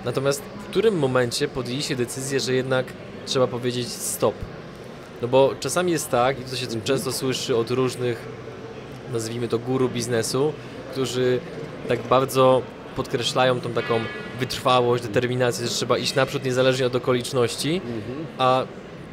Natomiast 0.04 0.42
w 0.42 0.70
którym 0.70 0.98
momencie 0.98 1.48
podjęliście 1.48 1.96
decyzję, 1.96 2.40
że 2.40 2.54
jednak 2.54 2.86
trzeba 3.26 3.46
powiedzieć 3.46 3.88
stop? 3.88 4.34
No 5.22 5.28
bo 5.28 5.54
czasami 5.60 5.92
jest 5.92 6.10
tak, 6.10 6.40
i 6.40 6.42
to 6.42 6.56
się 6.56 6.64
mhm. 6.64 6.82
często 6.82 7.12
słyszy 7.12 7.56
od 7.56 7.70
różnych, 7.70 8.28
nazwijmy 9.12 9.48
to 9.48 9.58
guru 9.58 9.88
biznesu, 9.88 10.52
którzy 10.92 11.40
tak 11.88 12.02
bardzo 12.02 12.62
podkreślają 12.96 13.60
tą 13.60 13.72
taką 13.72 14.00
wytrwałość, 14.40 15.02
determinację, 15.02 15.66
że 15.66 15.74
trzeba 15.74 15.98
iść 15.98 16.14
naprzód 16.14 16.44
niezależnie 16.44 16.86
od 16.86 16.96
okoliczności, 16.96 17.74
mhm. 17.74 18.26
a 18.38 18.64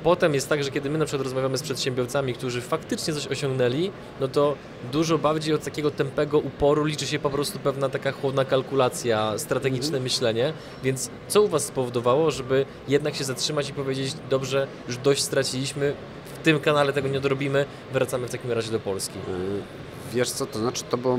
potem 0.08 0.34
jest 0.34 0.50
tak, 0.50 0.64
że 0.64 0.72
kiedy 0.72 0.90
my 0.90 0.98
na 0.98 1.06
przykład 1.06 1.24
rozmawiamy 1.24 1.58
z 1.58 1.64
przedsiębiorcami, 1.64 2.34
którzy 2.34 2.62
faktycznie 2.62 3.14
coś 3.14 3.28
osiągnęli, 3.28 3.92
no 4.20 4.28
to 4.28 4.56
dużo 4.92 5.18
bardziej 5.18 5.54
od 5.54 5.64
takiego 5.64 5.92
tempego 5.92 6.40
uporu 6.40 6.86
liczy 6.86 7.08
się 7.08 7.20
po 7.20 7.30
prostu 7.30 7.60
pewna 7.60 7.90
taka 7.90 8.12
chłodna 8.12 8.46
kalkulacja, 8.46 9.38
strategiczne 9.38 9.88
mhm. 9.88 10.04
myślenie. 10.04 10.54
Więc 10.84 11.10
co 11.28 11.42
u 11.42 11.48
Was 11.48 11.66
spowodowało, 11.66 12.32
żeby 12.32 12.66
jednak 12.88 13.16
się 13.16 13.24
zatrzymać 13.24 13.70
i 13.70 13.74
powiedzieć, 13.74 14.14
dobrze, 14.30 14.68
już 14.88 14.98
dość 14.98 15.24
straciliśmy, 15.24 15.94
w 16.40 16.44
tym 16.44 16.60
kanale 16.60 16.94
tego 16.94 17.08
nie 17.08 17.20
dorobimy, 17.20 17.66
wracamy 17.94 18.28
w 18.28 18.32
takim 18.32 18.52
razie 18.52 18.72
do 18.72 18.80
Polski? 18.80 19.20
E, 19.20 20.14
wiesz 20.16 20.30
co, 20.30 20.46
to 20.46 20.60
znaczy 20.60 20.84
to 20.90 20.98
było... 20.98 21.18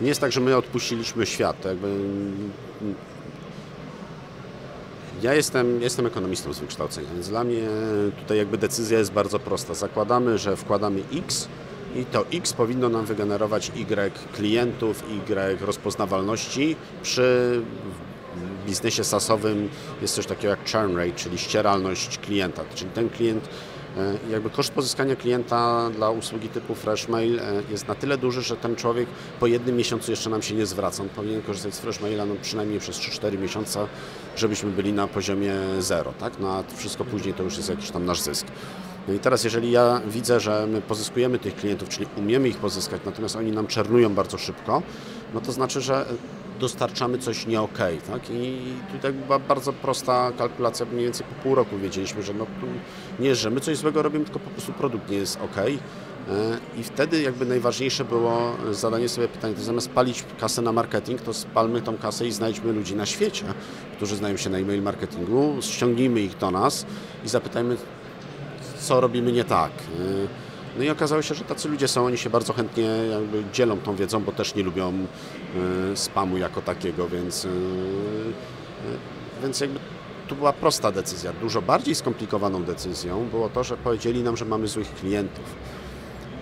Nie 0.00 0.08
jest 0.08 0.20
tak, 0.20 0.32
że 0.32 0.40
my 0.40 0.56
odpuściliśmy 0.56 1.26
świat. 1.26 1.64
Jakby 1.64 1.88
ja 5.24 5.34
jestem, 5.34 5.82
jestem 5.82 6.06
ekonomistą 6.06 6.52
z 6.52 6.60
wykształcenia, 6.60 7.08
więc 7.14 7.28
dla 7.28 7.44
mnie 7.44 7.62
tutaj 8.18 8.38
jakby 8.38 8.58
decyzja 8.58 8.98
jest 8.98 9.12
bardzo 9.12 9.38
prosta. 9.38 9.74
Zakładamy, 9.74 10.38
że 10.38 10.56
wkładamy 10.56 11.02
X 11.12 11.48
i 11.96 12.04
to 12.04 12.24
X 12.32 12.52
powinno 12.52 12.88
nam 12.88 13.04
wygenerować 13.06 13.72
Y 13.74 14.12
klientów, 14.32 15.04
Y 15.10 15.60
rozpoznawalności. 15.60 16.76
Przy 17.02 17.60
biznesie 18.66 19.04
SaaSowym 19.04 19.68
jest 20.02 20.14
coś 20.14 20.26
takiego 20.26 20.48
jak 20.48 20.70
churn 20.70 20.96
rate, 20.96 21.12
czyli 21.12 21.38
ścieralność 21.38 22.18
klienta, 22.18 22.62
czyli 22.74 22.90
ten 22.90 23.10
klient 23.10 23.48
jakby 24.30 24.50
koszt 24.50 24.72
pozyskania 24.72 25.16
klienta 25.16 25.90
dla 25.90 26.10
usługi 26.10 26.48
typu 26.48 26.74
Freshmail 26.74 27.40
e, 27.40 27.42
jest 27.70 27.88
na 27.88 27.94
tyle 27.94 28.18
duży, 28.18 28.42
że 28.42 28.56
ten 28.56 28.76
człowiek 28.76 29.08
po 29.40 29.46
jednym 29.46 29.76
miesiącu 29.76 30.10
jeszcze 30.10 30.30
nam 30.30 30.42
się 30.42 30.54
nie 30.54 30.66
zwraca. 30.66 31.02
On 31.02 31.08
powinien 31.08 31.42
korzystać 31.42 31.74
z 31.74 31.78
Freshmaila 31.78 32.26
no 32.26 32.34
przynajmniej 32.42 32.80
przez 32.80 32.96
3-4 32.96 33.38
miesiące, 33.38 33.86
żebyśmy 34.36 34.70
byli 34.70 34.92
na 34.92 35.06
poziomie 35.06 35.54
zero, 35.78 36.12
tak? 36.20 36.32
No 36.40 36.52
a 36.52 36.76
wszystko 36.76 37.04
później 37.04 37.34
to 37.34 37.42
już 37.42 37.56
jest 37.56 37.68
jakiś 37.68 37.90
tam 37.90 38.04
nasz 38.04 38.20
zysk. 38.20 38.46
No 39.08 39.14
i 39.14 39.18
teraz, 39.18 39.44
jeżeli 39.44 39.70
ja 39.70 40.00
widzę, 40.08 40.40
że 40.40 40.66
my 40.66 40.80
pozyskujemy 40.80 41.38
tych 41.38 41.56
klientów, 41.56 41.88
czyli 41.88 42.06
umiemy 42.16 42.48
ich 42.48 42.56
pozyskać, 42.56 43.00
natomiast 43.06 43.36
oni 43.36 43.52
nam 43.52 43.66
czernują 43.66 44.14
bardzo 44.14 44.38
szybko, 44.38 44.82
no 45.34 45.40
to 45.40 45.52
znaczy, 45.52 45.80
że 45.80 46.06
dostarczamy 46.60 47.18
coś 47.18 47.46
nie 47.46 47.60
okej, 47.60 47.98
okay, 47.98 48.20
tak? 48.20 48.30
I 48.30 48.58
tutaj 48.92 49.12
była 49.12 49.38
bardzo 49.38 49.72
prosta 49.72 50.32
kalkulacja, 50.38 50.86
mniej 50.86 51.04
więcej 51.04 51.26
po 51.26 51.42
pół 51.42 51.54
roku 51.54 51.78
wiedzieliśmy, 51.78 52.22
że 52.22 52.34
no, 52.34 52.46
nie, 53.18 53.34
że 53.34 53.50
my 53.50 53.60
coś 53.60 53.76
złego 53.76 54.02
robimy, 54.02 54.24
tylko 54.24 54.38
po 54.38 54.50
prostu 54.50 54.72
produkt 54.72 55.10
nie 55.10 55.16
jest 55.16 55.38
ok. 55.40 55.56
E, 55.58 55.70
I 56.80 56.82
wtedy 56.82 57.22
jakby 57.22 57.46
najważniejsze 57.46 58.04
było 58.04 58.56
zadanie 58.70 59.08
sobie 59.08 59.28
pytania, 59.28 59.54
to 59.54 59.62
zamiast 59.62 59.90
palić 59.90 60.24
kasę 60.40 60.62
na 60.62 60.72
marketing, 60.72 61.20
to 61.20 61.34
spalmy 61.34 61.82
tą 61.82 61.96
kasę 61.96 62.26
i 62.26 62.32
znajdźmy 62.32 62.72
ludzi 62.72 62.96
na 62.96 63.06
świecie, 63.06 63.44
którzy 63.96 64.16
znają 64.16 64.36
się 64.36 64.50
na 64.50 64.58
e-mail 64.58 64.82
marketingu, 64.82 65.56
ściągnijmy 65.60 66.20
ich 66.20 66.38
do 66.38 66.50
nas 66.50 66.86
i 67.24 67.28
zapytajmy, 67.28 67.76
co 68.78 69.00
robimy 69.00 69.32
nie 69.32 69.44
tak. 69.44 69.72
E, 70.74 70.78
no 70.78 70.84
i 70.84 70.90
okazało 70.90 71.22
się, 71.22 71.34
że 71.34 71.44
tacy 71.44 71.68
ludzie 71.68 71.88
są, 71.88 72.06
oni 72.06 72.18
się 72.18 72.30
bardzo 72.30 72.52
chętnie 72.52 72.88
dzielą 73.52 73.76
tą 73.76 73.96
wiedzą, 73.96 74.24
bo 74.24 74.32
też 74.32 74.54
nie 74.54 74.62
lubią 74.62 74.92
y, 75.92 75.96
spamu 75.96 76.36
jako 76.36 76.62
takiego, 76.62 77.08
więc, 77.08 77.44
y, 77.44 77.48
y, 77.48 77.50
więc 79.42 79.60
jakby 79.60 79.78
tu 80.28 80.36
była 80.36 80.52
prosta 80.52 80.92
decyzja. 80.92 81.32
Dużo 81.32 81.62
bardziej 81.62 81.94
skomplikowaną 81.94 82.64
decyzją 82.64 83.28
było 83.30 83.48
to, 83.48 83.64
że 83.64 83.76
powiedzieli 83.76 84.22
nam, 84.22 84.36
że 84.36 84.44
mamy 84.44 84.68
złych 84.68 84.94
klientów. 84.94 85.44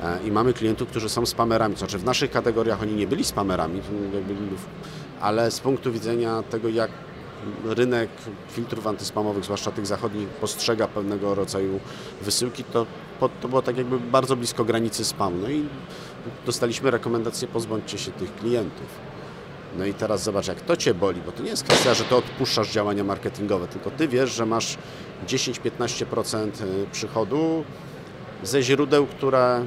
E, 0.02 0.18
I 0.24 0.30
mamy 0.30 0.52
klientów, 0.52 0.88
którzy 0.88 1.08
są 1.08 1.26
spamerami. 1.26 1.74
To 1.74 1.78
znaczy 1.78 1.98
w 1.98 2.04
naszych 2.04 2.30
kategoriach 2.30 2.82
oni 2.82 2.94
nie 2.94 3.06
byli 3.06 3.24
spamerami, 3.24 3.80
ale 5.20 5.50
z 5.50 5.60
punktu 5.60 5.92
widzenia 5.92 6.42
tego, 6.42 6.68
jak 6.68 6.90
rynek 7.64 8.10
filtrów 8.48 8.86
antyspamowych, 8.86 9.44
zwłaszcza 9.44 9.70
tych 9.70 9.86
zachodnich, 9.86 10.28
postrzega 10.28 10.88
pewnego 10.88 11.34
rodzaju 11.34 11.80
wysyłki, 12.22 12.64
to, 12.64 12.86
to 13.28 13.48
było 13.48 13.62
tak 13.62 13.76
jakby 13.76 13.98
bardzo 14.00 14.36
blisko 14.36 14.64
granicy 14.64 15.04
spamu. 15.04 15.36
No 15.42 15.48
i 15.48 15.64
dostaliśmy 16.46 16.90
rekomendację, 16.90 17.48
pozbądźcie 17.48 17.98
się 17.98 18.10
tych 18.10 18.34
klientów. 18.34 18.86
No 19.78 19.84
i 19.84 19.94
teraz 19.94 20.22
zobacz, 20.22 20.48
jak 20.48 20.60
to 20.60 20.76
Cię 20.76 20.94
boli, 20.94 21.20
bo 21.26 21.32
to 21.32 21.42
nie 21.42 21.50
jest 21.50 21.64
kwestia, 21.64 21.94
że 21.94 22.04
to 22.04 22.16
odpuszczasz 22.16 22.70
działania 22.70 23.04
marketingowe, 23.04 23.68
tylko 23.68 23.90
Ty 23.90 24.08
wiesz, 24.08 24.30
że 24.30 24.46
masz 24.46 24.78
10-15% 25.26 26.62
y, 26.62 26.86
przychodu 26.92 27.64
ze 28.42 28.62
źródeł, 28.62 29.06
które 29.06 29.64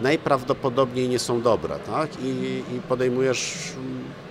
najprawdopodobniej 0.00 1.08
nie 1.08 1.18
są 1.18 1.42
dobre, 1.42 1.78
tak? 1.78 2.10
I, 2.22 2.62
i 2.76 2.80
podejmujesz 2.88 3.54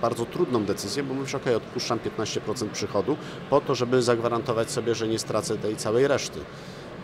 bardzo 0.02 0.26
trudną 0.26 0.64
decyzję, 0.64 1.02
bo 1.02 1.14
mówisz, 1.14 1.34
ok, 1.34 1.46
odpuszczam 1.56 1.98
15% 1.98 2.68
przychodu 2.68 3.16
po 3.50 3.60
to, 3.60 3.74
żeby 3.74 4.02
zagwarantować 4.02 4.70
sobie, 4.70 4.94
że 4.94 5.08
nie 5.08 5.18
stracę 5.18 5.58
tej 5.58 5.76
całej 5.76 6.08
reszty. 6.08 6.40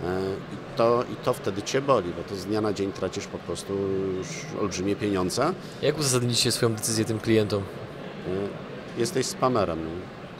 I 0.03 0.77
to, 0.77 1.05
I 1.13 1.17
to 1.17 1.33
wtedy 1.33 1.63
Cię 1.63 1.81
boli, 1.81 2.13
bo 2.17 2.23
to 2.23 2.37
z 2.37 2.47
dnia 2.47 2.61
na 2.61 2.73
dzień 2.73 2.93
tracisz 2.93 3.27
po 3.27 3.39
prostu 3.39 3.73
już 4.19 4.27
olbrzymie 4.61 4.97
pieniądze. 4.97 5.53
Jak 5.83 5.99
uzasadniliście 5.99 6.53
swoją 6.53 6.75
decyzję 6.75 7.05
tym 7.05 7.21
klientom? 7.21 7.63
E, 7.63 9.01
jesteś 9.01 9.27
spamerem, 9.27 9.79
no, 9.85 9.91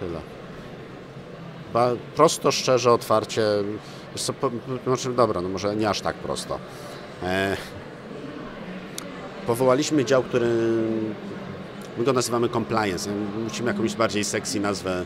tyle. 0.01 0.21
Ba, 1.73 1.91
prosto, 2.17 2.53
szczerze, 2.53 2.93
otwarcie. 2.93 3.43
Wiesz 4.13 4.23
co, 4.23 4.33
po, 4.33 4.51
znaczy, 4.87 5.13
dobra, 5.13 5.41
no 5.41 5.49
może 5.49 5.77
nie 5.77 5.91
aż 5.91 6.01
tak 6.01 6.17
prosto. 6.17 6.59
E, 7.23 7.57
powołaliśmy 9.47 10.05
dział, 10.05 10.23
który 10.23 10.49
my 11.99 12.05
go 12.05 12.13
nazywamy 12.13 12.49
compliance. 12.49 13.11
Musimy 13.45 13.71
jakąś 13.71 13.95
bardziej 13.95 14.25
sexy 14.25 14.61
nazwę 14.61 15.05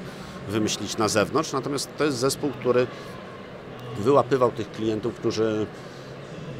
wymyślić 0.49 0.97
na 0.97 1.09
zewnątrz, 1.09 1.53
natomiast 1.53 1.89
to 1.99 2.05
jest 2.05 2.17
zespół, 2.17 2.51
który 2.51 2.87
wyłapywał 3.99 4.53
tych 4.53 4.71
klientów, 4.71 5.15
którzy 5.15 5.67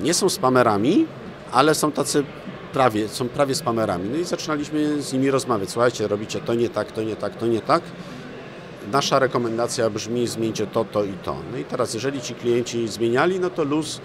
nie 0.01 0.15
są 0.15 0.29
spamerami, 0.29 1.07
ale 1.53 1.75
są 1.75 1.93
tacy 1.93 2.25
prawie, 2.73 3.09
są 3.09 3.29
prawie 3.29 3.55
spamerami. 3.55 4.09
No 4.09 4.17
i 4.17 4.25
zaczynaliśmy 4.25 5.03
z 5.03 5.13
nimi 5.13 5.31
rozmawiać. 5.31 5.71
Słuchajcie, 5.71 6.09
robicie 6.09 6.41
to 6.41 6.55
nie 6.55 6.69
tak, 6.69 6.93
to 6.93 7.03
nie 7.03 7.17
tak, 7.17 7.37
to 7.37 7.47
nie 7.47 7.61
tak. 7.61 7.83
Nasza 8.93 9.19
rekomendacja 9.19 9.91
brzmi 9.91 10.27
zmieńcie 10.27 10.67
to, 10.67 10.85
to 10.85 11.05
i 11.05 11.13
to. 11.13 11.37
No 11.53 11.59
i 11.59 11.65
teraz, 11.65 11.95
jeżeli 11.95 12.21
ci 12.21 12.35
klienci 12.35 12.89
zmieniali, 12.89 13.41
no 13.41 13.51
to 13.51 13.65
luz 13.65 14.01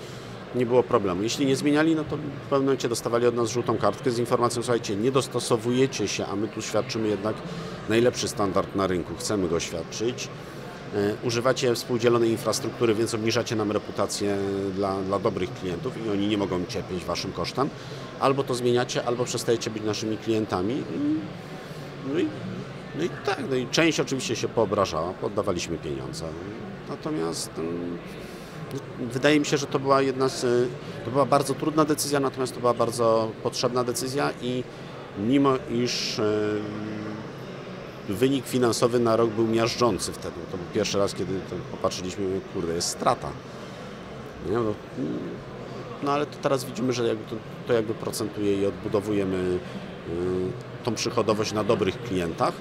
nie 0.56 0.66
było 0.66 0.84
problemu. 0.84 1.24
Jeśli 1.24 1.46
nie 1.46 1.56
zmieniali, 1.56 1.96
no 1.96 2.04
to 2.04 2.18
w 2.18 2.50
pewnym 2.50 2.66
momencie 2.66 2.90
dostawali 2.90 3.28
od 3.28 3.36
nas 3.36 3.50
żółtą 3.50 3.78
kartkę 3.78 4.12
z 4.12 4.20
informacją, 4.20 4.64
słuchajcie, 4.64 4.96
nie 4.96 5.12
dostosowujecie 5.12 6.08
się, 6.08 6.26
a 6.26 6.36
my 6.36 6.48
tu 6.48 6.62
świadczymy 6.62 7.08
jednak 7.08 7.36
najlepszy 7.90 8.28
standard 8.28 8.76
na 8.76 8.88
rynku, 8.88 9.14
chcemy 9.20 9.50
go 9.50 9.60
świadczyć. 9.60 10.28
E, 10.96 11.16
używacie 11.24 11.76
współdzielonej 11.76 12.30
infrastruktury, 12.30 12.96
więc 12.96 13.14
obniżacie 13.14 13.56
nam 13.56 13.72
reputację 13.72 14.38
dla, 14.76 15.02
dla 15.02 15.20
dobrych 15.20 15.54
klientów 15.54 16.06
i 16.06 16.10
oni 16.10 16.28
nie 16.28 16.38
mogą 16.38 16.66
cierpieć 16.66 17.06
waszym 17.06 17.32
kosztem. 17.32 17.70
Albo 18.20 18.44
to 18.44 18.54
zmieniacie, 18.54 19.06
albo 19.06 19.26
przestajecie 19.26 19.70
być 19.70 19.84
naszymi 19.84 20.18
klientami. 20.18 20.84
No 22.14 22.20
i, 22.20 22.28
no 22.98 23.04
i 23.04 23.10
tak, 23.26 23.44
no 23.50 23.56
i 23.56 23.68
część 23.68 24.00
oczywiście 24.00 24.36
się 24.36 24.48
poobrażała, 24.48 25.14
poddawaliśmy 25.14 25.78
pieniądze. 25.78 26.26
Natomiast 26.90 27.52
mm, 27.58 27.98
wydaje 29.00 29.40
mi 29.40 29.46
się, 29.46 29.58
że 29.58 29.68
to 29.68 29.80
była 29.80 30.02
jedna 30.02 30.30
z, 30.30 30.70
to 31.06 31.12
była 31.12 31.26
bardzo 31.26 31.54
trudna 31.54 31.86
decyzja, 31.86 32.20
natomiast 32.20 32.54
to 32.54 32.60
była 32.60 32.74
bardzo 32.74 33.32
potrzebna 33.44 33.84
decyzja 33.84 34.32
i 34.42 34.64
mimo 35.20 35.54
iż 35.70 36.22
wynik 38.14 38.48
finansowy 38.48 39.00
na 39.00 39.16
rok 39.16 39.30
był 39.30 39.48
miażdżący 39.48 40.14
wtedy. 40.14 40.36
To 40.52 40.58
był 40.58 40.66
pierwszy 40.74 40.98
raz, 40.98 41.14
kiedy 41.14 41.40
popatrzyliśmy, 41.72 42.42
kurde, 42.54 42.74
jest 42.74 42.88
strata. 42.90 43.32
Nie? 44.50 44.56
No, 44.58 44.74
no 46.04 46.12
ale 46.12 46.26
to 46.26 46.38
teraz 46.42 46.66
widzimy, 46.66 46.94
że 46.94 47.08
jakby 47.08 47.30
to, 47.30 47.36
to, 47.68 47.74
jakby 47.74 47.94
procentuje 47.94 48.62
i 48.62 48.66
odbudowujemy 48.66 49.38
y, 49.38 49.60
tą 50.84 50.96
przychodowość 50.96 51.54
na 51.54 51.64
dobrych 51.64 52.04
klientach. 52.04 52.54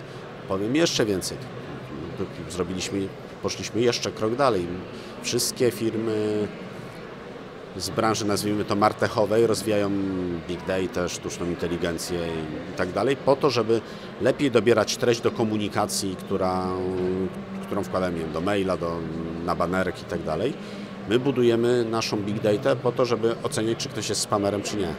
Powiem 0.49 0.77
jeszcze 0.77 1.07
więcej. 1.07 1.39
Zrobiliśmy, 2.51 3.09
poszliśmy 3.43 3.81
jeszcze 3.81 4.13
krok 4.13 4.35
dalej. 4.35 4.67
Wszystkie 5.23 5.71
firmy 5.71 6.49
z 7.77 7.91
branży, 7.91 8.25
nazwijmy 8.25 8.65
to 8.65 8.77
martechowej, 8.77 9.47
rozwijają 9.47 9.91
big 10.49 10.61
data, 10.67 11.09
sztuczną 11.09 11.47
inteligencję 11.47 12.19
i 12.75 12.77
tak 12.77 12.93
dalej, 12.93 13.17
po 13.17 13.37
to, 13.37 13.51
żeby 13.51 13.81
lepiej 14.21 14.51
dobierać 14.51 14.97
treść 14.97 15.21
do 15.21 15.31
komunikacji, 15.31 16.17
która, 16.17 16.69
którą 17.67 17.85
wkładamy 17.85 18.29
do 18.33 18.41
maila, 18.41 18.77
do, 18.77 18.97
na 19.45 19.55
banerek 19.55 20.03
i 20.03 20.05
tak 20.05 20.23
dalej. 20.23 20.53
My 21.09 21.19
budujemy 21.19 21.85
naszą 21.85 22.17
big 22.17 22.41
data 22.41 22.77
po 22.77 22.93
to, 22.93 23.05
żeby 23.05 23.35
oceniać, 23.43 23.79
czy 23.79 23.89
ktoś 23.89 24.09
jest 24.09 24.21
spamerem, 24.21 24.63
czy 24.63 24.77
nie. 24.77 24.95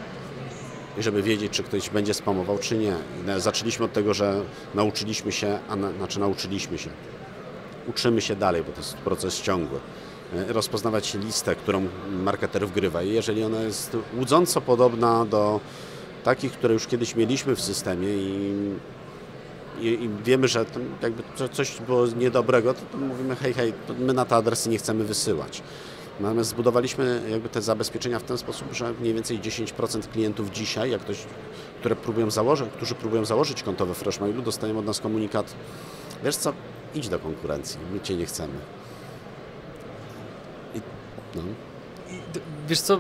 I 0.98 1.04
żeby 1.04 1.24
wiedzieć, 1.24 1.52
czy 1.52 1.64
ktoś 1.64 1.90
będzie 1.90 2.14
spamował, 2.14 2.58
czy 2.58 2.78
nie. 2.78 2.96
Zaczęliśmy 3.38 3.86
od 3.86 3.94
tego, 3.94 4.14
że 4.14 4.42
nauczyliśmy 4.76 5.32
się, 5.32 5.60
a 5.70 5.76
na, 5.76 5.92
znaczy 5.92 6.20
nauczyliśmy 6.20 6.78
się. 6.78 6.90
Uczymy 7.88 8.22
się 8.22 8.36
dalej, 8.36 8.64
bo 8.64 8.72
to 8.72 8.78
jest 8.78 8.98
proces 8.98 9.42
ciągły. 9.42 9.80
Rozpoznawać 10.48 11.13
listę, 11.13 11.56
którą 11.56 11.88
marketer 12.12 12.67
wgrywa. 12.67 13.04
I 13.04 13.13
jeżeli 13.13 13.44
ona 13.44 13.62
jest 13.62 13.98
łudząco 14.17 14.62
podobna 14.62 15.26
do 15.26 15.60
takich, 16.24 16.52
które 16.52 16.74
już 16.74 16.88
kiedyś 16.88 17.15
mieliśmy 17.15 17.56
w 17.56 17.62
systemie 17.62 18.08
i, 18.08 18.54
i, 19.80 19.86
i 19.88 20.10
wiemy, 20.24 20.48
że 20.48 20.65
jakby 21.02 21.24
coś 21.52 21.82
było 21.82 22.08
niedobrego, 22.08 22.74
to, 22.74 22.80
to 22.91 22.98
mówimy 22.98 23.36
hej, 23.36 23.54
hej, 23.54 23.74
my 24.00 24.13
na 24.13 24.26
te 24.26 24.36
adresy 24.36 24.70
nie 24.70 24.78
chcemy 24.78 25.04
wysyłać. 25.04 25.63
Natomiast 26.20 26.50
zbudowaliśmy 26.50 27.22
jakby 27.30 27.50
te 27.50 27.62
zabezpieczenia 27.62 28.20
w 28.20 28.24
ten 28.24 28.38
sposób, 28.38 28.74
że 28.74 28.94
mniej 28.94 29.13
więcej 29.13 29.39
10% 29.39 30.08
klientów 30.08 30.52
dzisiaj, 30.52 30.91
jak 30.91 31.02
ktoś, 31.02 31.17
które 31.80 31.96
próbują 31.96 32.32
założyć, 32.32 32.70
którzy 32.70 32.96
próbują 32.96 33.26
założyć 33.26 33.63
konto 33.63 33.86
we 33.86 33.94
Freshmailu, 33.94 34.41
dostają 34.41 34.78
od 34.78 34.86
nas 34.86 35.00
komunikat, 35.00 35.54
wiesz 36.24 36.36
co, 36.36 36.54
idź 36.96 37.10
do 37.10 37.20
konkurencji, 37.20 37.80
my 37.94 38.00
Cię 38.00 38.15
nie 38.15 38.26
chcemy. 38.26 38.54
No. 41.36 41.41
Wiesz 42.67 42.82
co, 42.82 43.00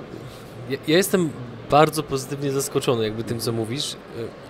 ja, 0.69 0.77
ja, 0.87 0.97
jestem 0.97 1.29
bardzo 1.69 2.03
pozytywnie 2.03 2.51
zaskoczony 2.51 3.03
jakby 3.03 3.23
tym, 3.23 3.39
co 3.39 3.51
mówisz, 3.51 3.95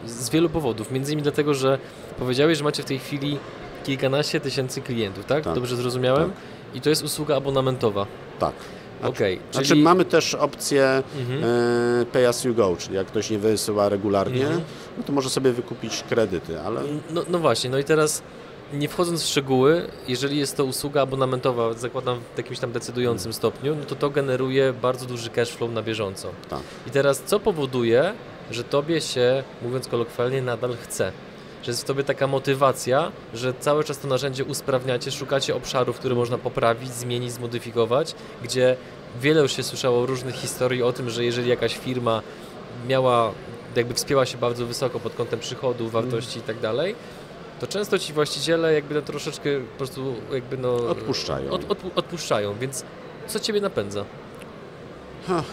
e, 0.05 0.09
z 0.09 0.29
wielu 0.29 0.49
powodów. 0.49 0.91
Między 0.91 1.11
innymi 1.11 1.23
dlatego, 1.23 1.53
że 1.53 1.79
powiedziałeś, 2.19 2.57
że 2.57 2.63
macie 2.63 2.83
w 2.83 2.85
tej 2.85 2.99
chwili 2.99 3.37
kilkanaście 3.83 4.39
tysięcy 4.39 4.81
klientów, 4.81 5.25
tak? 5.25 5.43
tak. 5.43 5.55
Dobrze 5.55 5.75
zrozumiałem? 5.75 6.29
Tak. 6.29 6.39
I 6.75 6.81
to 6.81 6.89
jest 6.89 7.03
usługa 7.03 7.35
abonamentowa. 7.35 8.05
Tak. 8.39 8.53
Znaczy, 8.99 9.15
okay, 9.15 9.37
czyli... 9.51 9.65
znaczy 9.65 9.81
mamy 9.81 10.05
też 10.05 10.35
opcję 10.35 11.03
mhm. 11.19 11.43
e, 12.01 12.05
pay 12.05 12.27
as 12.27 12.43
you 12.43 12.53
go, 12.53 12.75
czyli 12.79 12.95
jak 12.95 13.07
ktoś 13.07 13.29
nie 13.29 13.39
wysyła 13.39 13.89
regularnie, 13.89 14.41
mhm. 14.41 14.61
no 14.97 15.03
to 15.03 15.13
może 15.13 15.29
sobie 15.29 15.51
wykupić 15.51 16.03
kredyty, 16.09 16.59
ale... 16.59 16.81
No, 17.09 17.23
no 17.29 17.39
właśnie, 17.39 17.69
no 17.69 17.77
i 17.77 17.83
teraz 17.83 18.23
nie 18.73 18.89
wchodząc 18.89 19.23
w 19.23 19.27
szczegóły, 19.27 19.87
jeżeli 20.07 20.37
jest 20.37 20.57
to 20.57 20.65
usługa 20.65 21.01
abonamentowa, 21.01 21.73
zakładam 21.73 22.19
w 22.35 22.37
jakimś 22.37 22.59
tam 22.59 22.71
decydującym 22.71 23.33
stopniu, 23.33 23.75
no 23.75 23.85
to 23.85 23.95
to 23.95 24.09
generuje 24.09 24.73
bardzo 24.73 25.05
duży 25.05 25.29
cash 25.29 25.49
flow 25.49 25.71
na 25.71 25.83
bieżąco. 25.83 26.29
Tak. 26.49 26.59
I 26.87 26.91
teraz 26.91 27.23
co 27.25 27.39
powoduje, 27.39 28.13
że 28.51 28.63
tobie 28.63 29.01
się, 29.01 29.43
mówiąc 29.61 29.87
kolokwialnie, 29.87 30.41
nadal 30.41 30.77
chce? 30.83 31.11
Że 31.63 31.71
jest 31.71 31.81
w 31.81 31.85
tobie 31.85 32.03
taka 32.03 32.27
motywacja, 32.27 33.11
że 33.33 33.53
cały 33.59 33.83
czas 33.83 33.99
to 33.99 34.07
narzędzie 34.07 34.45
usprawniacie, 34.45 35.11
szukacie 35.11 35.55
obszarów, 35.55 35.99
które 35.99 36.15
można 36.15 36.37
poprawić, 36.37 36.93
zmienić, 36.93 37.31
zmodyfikować, 37.31 38.15
gdzie 38.43 38.77
wiele 39.21 39.41
już 39.41 39.55
się 39.55 39.63
słyszało 39.63 40.05
różnych 40.05 40.35
historii 40.35 40.83
o 40.83 40.93
tym, 40.93 41.09
że 41.09 41.25
jeżeli 41.25 41.49
jakaś 41.49 41.77
firma 41.77 42.21
miała, 42.87 43.31
jakby 43.75 43.93
wspięła 43.93 44.25
się 44.25 44.37
bardzo 44.37 44.65
wysoko 44.65 44.99
pod 44.99 45.15
kątem 45.15 45.39
przychodów, 45.39 45.91
wartości 45.91 46.39
mm. 46.39 46.43
i 46.43 46.47
tak 46.47 46.59
dalej, 46.59 46.95
to 47.61 47.67
często 47.67 47.99
ci 47.99 48.13
właściciele 48.13 48.73
jakby 48.73 48.95
no 48.95 49.01
troszeczkę 49.01 49.49
po 49.59 49.77
prostu 49.77 50.15
jakby 50.31 50.57
no... 50.57 50.75
Odpuszczają. 50.75 51.51
Od, 51.51 51.71
od, 51.71 51.79
odpuszczają, 51.95 52.57
więc 52.59 52.85
co 53.27 53.39
Ciebie 53.39 53.61
napędza? 53.61 54.05
Huh. 55.27 55.43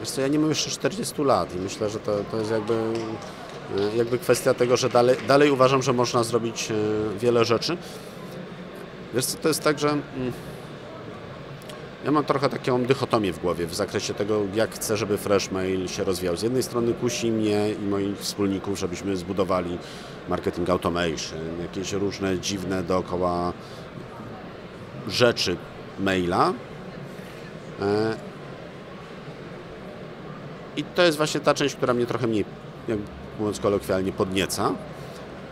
Wiesz 0.00 0.10
co, 0.10 0.20
ja 0.20 0.28
nie 0.28 0.38
mam 0.38 0.48
jeszcze 0.48 0.70
40 0.70 1.22
lat 1.22 1.54
i 1.54 1.58
myślę, 1.58 1.90
że 1.90 1.98
to, 1.98 2.24
to 2.30 2.36
jest 2.36 2.50
jakby, 2.50 2.74
e, 2.74 3.96
jakby 3.96 4.18
kwestia 4.18 4.54
tego, 4.54 4.76
że 4.76 4.88
dalej, 4.88 5.16
dalej 5.28 5.50
uważam, 5.50 5.82
że 5.82 5.92
można 5.92 6.24
zrobić 6.24 6.70
e, 6.70 6.74
wiele 7.18 7.44
rzeczy. 7.44 7.76
Wiesz 9.14 9.24
co, 9.24 9.38
to 9.38 9.48
jest 9.48 9.62
tak, 9.62 9.78
że... 9.78 9.88
Ja 12.04 12.10
mam 12.10 12.24
trochę 12.24 12.48
taką 12.48 12.84
dychotomię 12.84 13.32
w 13.32 13.38
głowie 13.38 13.66
w 13.66 13.74
zakresie 13.74 14.14
tego, 14.14 14.40
jak 14.54 14.74
chcę, 14.74 14.96
żeby 14.96 15.18
Freshmail 15.18 15.88
się 15.88 16.04
rozwijał. 16.04 16.36
Z 16.36 16.42
jednej 16.42 16.62
strony 16.62 16.94
kusi 16.94 17.32
mnie 17.32 17.70
i 17.70 17.86
moich 17.86 18.18
wspólników, 18.18 18.78
żebyśmy 18.78 19.16
zbudowali 19.16 19.78
marketing 20.28 20.70
automation, 20.70 21.38
jakieś 21.62 21.92
różne 21.92 22.38
dziwne 22.38 22.82
dookoła 22.82 23.52
rzeczy 25.08 25.56
maila. 25.98 26.52
E, 27.80 28.16
I 30.76 30.84
to 30.84 31.02
jest 31.02 31.16
właśnie 31.16 31.40
ta 31.40 31.54
część, 31.54 31.74
która 31.74 31.94
mnie 31.94 32.06
trochę 32.06 32.26
mniej, 32.26 32.44
jak 32.88 32.98
mówiąc 33.38 33.60
kolokwialnie, 33.60 34.12
podnieca. 34.12 34.72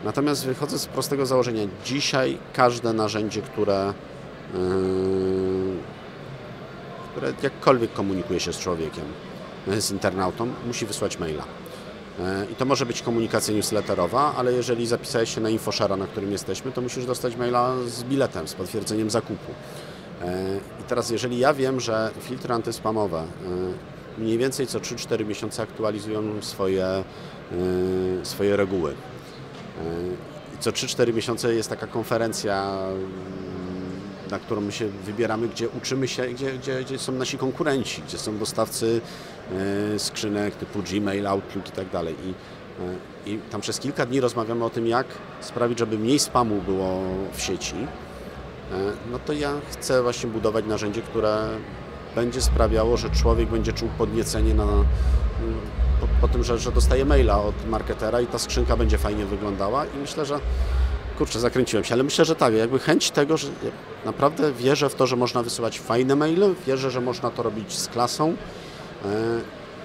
Natomiast 0.04 0.46
wychodzę 0.46 0.78
z 0.78 0.86
prostego 0.86 1.26
założenia. 1.26 1.62
Dzisiaj 1.84 2.38
każde 2.52 2.92
narzędzie, 2.92 3.42
które 3.42 3.94
yy, 4.54 4.58
które 7.10 7.32
jakkolwiek 7.42 7.92
komunikuje 7.92 8.40
się 8.40 8.52
z 8.52 8.58
człowiekiem, 8.58 9.04
e, 9.68 9.80
z 9.80 9.90
internautą, 9.90 10.48
musi 10.66 10.86
wysłać 10.86 11.18
maila. 11.18 11.44
E, 12.20 12.46
I 12.52 12.54
to 12.54 12.64
może 12.64 12.86
być 12.86 13.02
komunikacja 13.02 13.54
newsletterowa, 13.54 14.34
ale 14.36 14.52
jeżeli 14.52 14.86
zapisałeś 14.86 15.34
się 15.34 15.40
na 15.40 15.50
infoshara, 15.50 15.96
na 15.96 16.06
którym 16.06 16.32
jesteśmy, 16.32 16.72
to 16.72 16.80
musisz 16.80 17.06
dostać 17.06 17.36
maila 17.36 17.74
z 17.86 18.02
biletem, 18.02 18.48
z 18.48 18.54
potwierdzeniem 18.54 19.10
zakupu. 19.10 19.52
E, 20.22 20.56
I 20.80 20.82
teraz, 20.88 21.10
jeżeli 21.10 21.38
ja 21.38 21.54
wiem, 21.54 21.80
że 21.80 22.10
filtry 22.20 22.54
antyspamowe 22.54 23.24
mniej 24.18 24.38
więcej 24.38 24.66
co 24.66 24.78
3-4 24.78 25.26
miesiące 25.26 25.62
aktualizują 25.62 26.42
swoje, 26.42 27.04
swoje 28.22 28.56
reguły. 28.56 28.94
Co 30.60 30.70
3-4 30.70 31.14
miesiące 31.14 31.54
jest 31.54 31.68
taka 31.68 31.86
konferencja 31.86 32.78
na 34.30 34.38
którą 34.38 34.60
my 34.60 34.72
się 34.72 34.88
wybieramy, 34.88 35.48
gdzie 35.48 35.68
uczymy 35.68 36.08
się, 36.08 36.26
gdzie, 36.26 36.52
gdzie, 36.52 36.84
gdzie 36.84 36.98
są 36.98 37.12
nasi 37.12 37.38
konkurenci, 37.38 38.02
gdzie 38.02 38.18
są 38.18 38.38
dostawcy 38.38 39.00
e, 39.94 39.98
skrzynek 39.98 40.54
typu 40.54 40.82
Gmail, 40.82 41.26
Outlook 41.26 41.68
i 41.68 41.72
tak 41.72 41.90
dalej. 41.90 42.14
I, 42.24 42.34
e, 43.30 43.34
I 43.34 43.38
tam 43.38 43.60
przez 43.60 43.78
kilka 43.78 44.06
dni 44.06 44.20
rozmawiamy 44.20 44.64
o 44.64 44.70
tym, 44.70 44.86
jak 44.86 45.06
sprawić, 45.40 45.78
żeby 45.78 45.98
mniej 45.98 46.18
spamu 46.18 46.60
było 46.62 47.00
w 47.32 47.40
sieci. 47.40 47.76
E, 48.72 48.76
no 49.12 49.18
to 49.18 49.32
ja 49.32 49.52
chcę 49.70 50.02
właśnie 50.02 50.30
budować 50.30 50.64
narzędzie, 50.66 51.02
które 51.02 51.48
będzie 52.14 52.42
sprawiało, 52.42 52.96
że 52.96 53.10
człowiek 53.10 53.48
będzie 53.48 53.72
czuł 53.72 53.88
podniecenie 53.98 54.54
na, 54.54 54.66
po, 56.00 56.06
po 56.20 56.28
tym, 56.28 56.44
że, 56.44 56.58
że 56.58 56.72
dostaję 56.72 57.04
maila 57.04 57.42
od 57.42 57.68
marketera 57.68 58.20
i 58.20 58.26
ta 58.26 58.38
skrzynka 58.38 58.76
będzie 58.76 58.98
fajnie 58.98 59.26
wyglądała 59.26 59.86
i 59.86 59.98
myślę, 60.00 60.26
że 60.26 60.40
kurczę, 61.18 61.40
zakręciłem 61.40 61.84
się, 61.84 61.94
ale 61.94 62.02
myślę, 62.02 62.24
że 62.24 62.36
tak, 62.36 62.54
jakby 62.54 62.78
chęć 62.78 63.10
tego, 63.10 63.36
że 63.36 63.48
naprawdę 64.04 64.52
wierzę 64.52 64.88
w 64.88 64.94
to, 64.94 65.06
że 65.06 65.16
można 65.16 65.42
wysyłać 65.42 65.80
fajne 65.80 66.16
maile, 66.16 66.54
wierzę, 66.66 66.90
że 66.90 67.00
można 67.00 67.30
to 67.30 67.42
robić 67.42 67.72
z 67.72 67.88
klasą 67.88 68.36
e, 69.04 69.40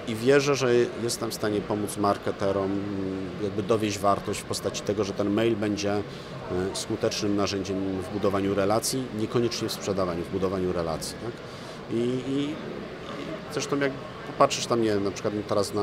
i 0.08 0.14
wierzę, 0.14 0.54
że 0.54 0.74
jestem 1.02 1.30
w 1.30 1.34
stanie 1.34 1.60
pomóc 1.60 1.96
marketerom 1.96 2.70
jakby 3.42 3.62
dowieść 3.62 3.98
wartość 3.98 4.40
w 4.40 4.44
postaci 4.44 4.82
tego, 4.82 5.04
że 5.04 5.12
ten 5.12 5.30
mail 5.30 5.56
będzie 5.56 5.92
e, 5.92 6.02
skutecznym 6.72 7.36
narzędziem 7.36 8.02
w 8.02 8.12
budowaniu 8.12 8.54
relacji, 8.54 9.04
niekoniecznie 9.18 9.68
w 9.68 9.72
sprzedawaniu, 9.72 10.22
w 10.22 10.30
budowaniu 10.30 10.72
relacji. 10.72 11.14
Tak? 11.24 11.32
I, 11.90 12.00
i, 12.00 12.42
i 12.42 12.54
zresztą 13.52 13.78
jak 13.78 13.92
popatrzysz 14.26 14.66
tam, 14.66 14.82
nie 14.82 14.88
wiem, 14.88 15.04
na 15.04 15.10
przykład 15.10 15.34
teraz 15.48 15.74
na, 15.74 15.82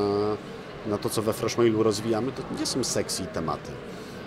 na 0.86 0.98
to, 0.98 1.10
co 1.10 1.22
we 1.22 1.32
Freshmailu 1.32 1.82
rozwijamy, 1.82 2.32
to 2.32 2.42
nie 2.60 2.66
są 2.66 2.84
sexy 2.84 3.26
tematy. 3.26 3.70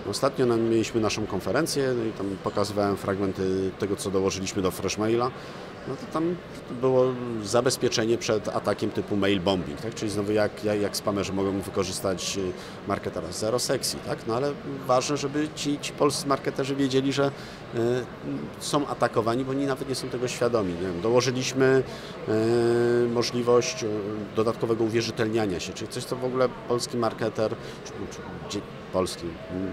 Ostatnio 0.10 0.46
mieliśmy 0.58 1.02
naszą 1.02 1.26
konferencję 1.26 1.94
no 1.98 2.06
i 2.06 2.12
tam 2.12 2.38
pokazywałem 2.44 2.98
fragmenty 2.98 3.72
tego, 3.80 3.96
co 3.96 4.12
dołożyliśmy 4.12 4.62
do 4.62 4.72
Freshmaila. 4.72 5.32
No 5.88 5.96
to 5.96 6.06
tam 6.14 6.36
było 6.82 7.06
zabezpieczenie 7.44 8.18
przed 8.18 8.48
atakiem 8.48 8.92
typu 8.92 9.16
mail 9.16 9.40
bombing, 9.40 9.82
tak? 9.82 9.96
czyli 9.96 10.12
znowu 10.12 10.32
jak, 10.32 10.64
jak, 10.64 10.82
jak 10.82 10.98
spamerzy 10.98 11.34
mogą 11.34 11.62
wykorzystać 11.62 12.38
y, 12.38 12.52
marketera. 12.88 13.32
Zero 13.32 13.60
sexy, 13.60 13.98
tak? 14.06 14.20
no 14.28 14.36
ale 14.36 14.52
ważne, 14.88 15.18
żeby 15.18 15.48
ci, 15.56 15.80
ci 15.80 15.94
polscy 15.94 16.28
marketerzy 16.28 16.76
wiedzieli, 16.76 17.14
że 17.14 17.32
y, 17.76 17.80
są 18.60 18.88
atakowani, 18.88 19.46
bo 19.46 19.52
oni 19.52 19.66
nawet 19.66 19.90
nie 19.90 19.96
są 19.96 20.10
tego 20.10 20.28
świadomi. 20.28 20.74
Nie 20.74 20.82
wiem, 20.82 21.02
dołożyliśmy 21.02 21.84
y, 22.30 23.10
możliwość 23.14 23.84
y, 23.84 23.88
dodatkowego 24.36 24.84
uwierzytelniania 24.84 25.60
się, 25.60 25.74
czyli 25.74 25.92
coś, 25.92 26.04
co 26.04 26.16
w 26.16 26.26
ogóle 26.26 26.50
polski 26.68 26.98
marketer, 26.98 27.56
czy, 27.86 27.92
czy, 28.50 28.62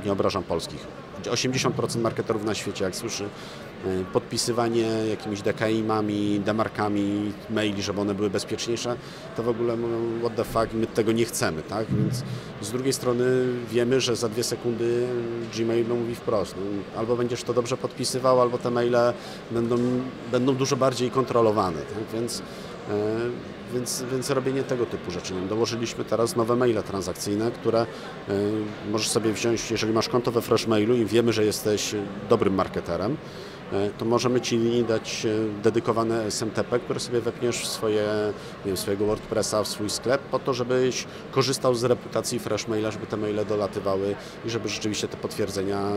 nie 0.04 0.12
obrażam 0.12 0.42
polskich, 0.42 0.86
80% 1.30 2.00
marketerów 2.00 2.44
na 2.44 2.54
świecie, 2.54 2.84
jak 2.84 2.96
słyszy 2.96 3.24
y, 3.24 4.04
podpisywanie 4.12 4.86
jakimiś 5.10 5.42
DKIM-ami, 5.42 6.40
demarkami 6.40 7.32
maili, 7.50 7.82
żeby 7.82 8.00
one 8.00 8.14
były 8.14 8.30
bezpieczniejsze, 8.30 8.96
to 9.36 9.42
w 9.42 9.48
ogóle 9.48 9.76
mówią, 9.76 10.20
what 10.20 10.36
the 10.36 10.44
fuck, 10.44 10.74
my 10.74 10.86
tego 10.86 11.12
nie 11.12 11.24
chcemy, 11.24 11.62
tak? 11.62 11.86
Więc 11.90 12.24
z 12.60 12.70
drugiej 12.70 12.92
strony 12.92 13.24
wiemy, 13.70 14.00
że 14.00 14.16
za 14.16 14.28
dwie 14.28 14.44
sekundy 14.44 15.06
Gmail 15.56 15.86
mówi 15.88 16.14
wprost, 16.14 16.54
no, 16.56 17.00
albo 17.00 17.16
będziesz 17.16 17.42
to 17.42 17.54
dobrze 17.54 17.76
podpisywał, 17.76 18.40
albo 18.40 18.58
te 18.58 18.70
maile 18.70 19.12
będą, 19.50 19.76
będą 20.32 20.54
dużo 20.54 20.76
bardziej 20.76 21.10
kontrolowane, 21.10 21.78
tak? 21.78 22.20
Więc 22.20 22.42
e, 22.90 22.92
więc, 23.74 24.04
więc 24.12 24.30
robienie 24.30 24.62
tego 24.62 24.86
typu 24.86 25.10
rzeczy. 25.10 25.34
Dołożyliśmy 25.48 26.04
teraz 26.04 26.36
nowe 26.36 26.56
maile 26.56 26.82
transakcyjne, 26.82 27.50
które 27.50 27.86
y, 28.28 28.32
możesz 28.90 29.08
sobie 29.08 29.32
wziąć, 29.32 29.70
jeżeli 29.70 29.92
masz 29.92 30.08
konto 30.08 30.32
we 30.32 30.42
Freshmailu 30.42 30.94
i 30.96 31.04
wiemy, 31.04 31.32
że 31.32 31.44
jesteś 31.44 31.94
dobrym 32.28 32.54
marketerem, 32.54 33.16
to 33.98 34.04
możemy 34.04 34.40
Ci 34.40 34.84
dać 34.88 35.26
y, 35.26 35.48
dedykowane 35.62 36.24
SMTP, 36.26 36.78
które 36.78 37.00
sobie 37.00 37.20
wepniesz 37.20 37.56
w 37.56 37.66
swoje, 37.66 38.32
nie 38.64 38.66
wiem, 38.66 38.76
swojego 38.76 39.06
WordPressa, 39.06 39.62
w 39.62 39.68
swój 39.68 39.90
sklep, 39.90 40.20
po 40.20 40.38
to, 40.38 40.54
żebyś 40.54 41.06
korzystał 41.30 41.74
z 41.74 41.84
reputacji 41.84 42.38
Freshmaila, 42.38 42.90
żeby 42.90 43.06
te 43.06 43.16
maile 43.16 43.44
dolatywały 43.48 44.14
i 44.46 44.50
żeby 44.50 44.68
rzeczywiście 44.68 45.08
te 45.08 45.16
potwierdzenia, 45.16 45.88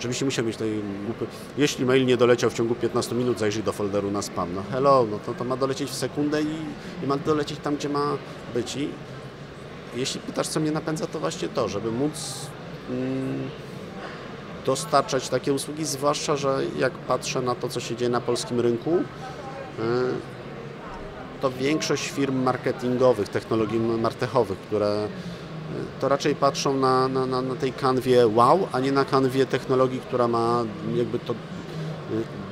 żebyś 0.00 0.20
nie 0.20 0.24
musiał 0.24 0.44
mieć 0.44 0.56
tej 0.56 0.82
głupy. 1.04 1.26
Jeśli 1.58 1.86
mail 1.86 2.06
nie 2.06 2.16
doleciał 2.16 2.50
w 2.50 2.54
ciągu 2.54 2.74
15 2.74 3.14
minut, 3.14 3.38
zajrzyj 3.38 3.62
do 3.62 3.72
folderu 3.72 4.10
na 4.10 4.22
spam. 4.22 4.54
No 4.54 4.62
hello, 4.70 5.06
no 5.10 5.18
to, 5.18 5.34
to 5.34 5.44
ma 5.44 5.56
dolecieć 5.56 5.90
w 5.90 5.94
sekundę 5.94 6.42
i, 6.42 6.56
i 7.04 7.06
ma 7.06 7.16
dolecieć 7.16 7.58
tam, 7.58 7.76
gdzie 7.76 7.88
ma 7.88 8.18
być. 8.54 8.76
I 8.76 8.88
jeśli 9.96 10.20
pytasz, 10.20 10.48
co 10.48 10.60
mnie 10.60 10.70
napędza, 10.70 11.06
to 11.06 11.20
właśnie 11.20 11.48
to, 11.48 11.68
żeby 11.68 11.92
móc 11.92 12.12
mm, 12.90 13.50
dostarczać 14.66 15.28
takie 15.28 15.52
usługi, 15.52 15.84
zwłaszcza, 15.84 16.36
że 16.36 16.60
jak 16.78 16.92
patrzę 16.92 17.42
na 17.42 17.54
to, 17.54 17.68
co 17.68 17.80
się 17.80 17.96
dzieje 17.96 18.10
na 18.10 18.20
polskim 18.20 18.60
rynku, 18.60 18.90
y, 18.90 19.02
to 21.40 21.50
większość 21.50 22.10
firm 22.10 22.42
marketingowych, 22.42 23.28
technologii 23.28 23.78
martechowych, 23.78 24.58
które 24.58 25.04
y, 25.04 26.00
to 26.00 26.08
raczej 26.08 26.34
patrzą 26.34 26.76
na, 26.76 27.08
na, 27.08 27.26
na, 27.26 27.42
na 27.42 27.54
tej 27.54 27.72
kanwie 27.72 28.26
wow, 28.26 28.68
a 28.72 28.80
nie 28.80 28.92
na 28.92 29.04
kanwie 29.04 29.46
technologii, 29.46 30.00
która 30.00 30.28
ma 30.28 30.64
jakby 30.94 31.18
to 31.18 31.32
y, 31.32 31.36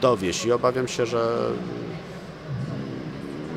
dowieść. 0.00 0.44
I 0.44 0.52
obawiam 0.52 0.88
się, 0.88 1.06
że 1.06 1.50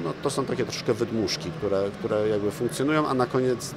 no, 0.04 0.14
to 0.24 0.30
są 0.30 0.46
takie 0.46 0.66
troszkę 0.66 0.94
wydmuszki, 0.94 1.52
które, 1.52 1.90
które 2.00 2.28
jakby 2.28 2.52
funkcjonują, 2.52 3.08
a 3.08 3.14
na 3.14 3.26
koniec 3.26 3.76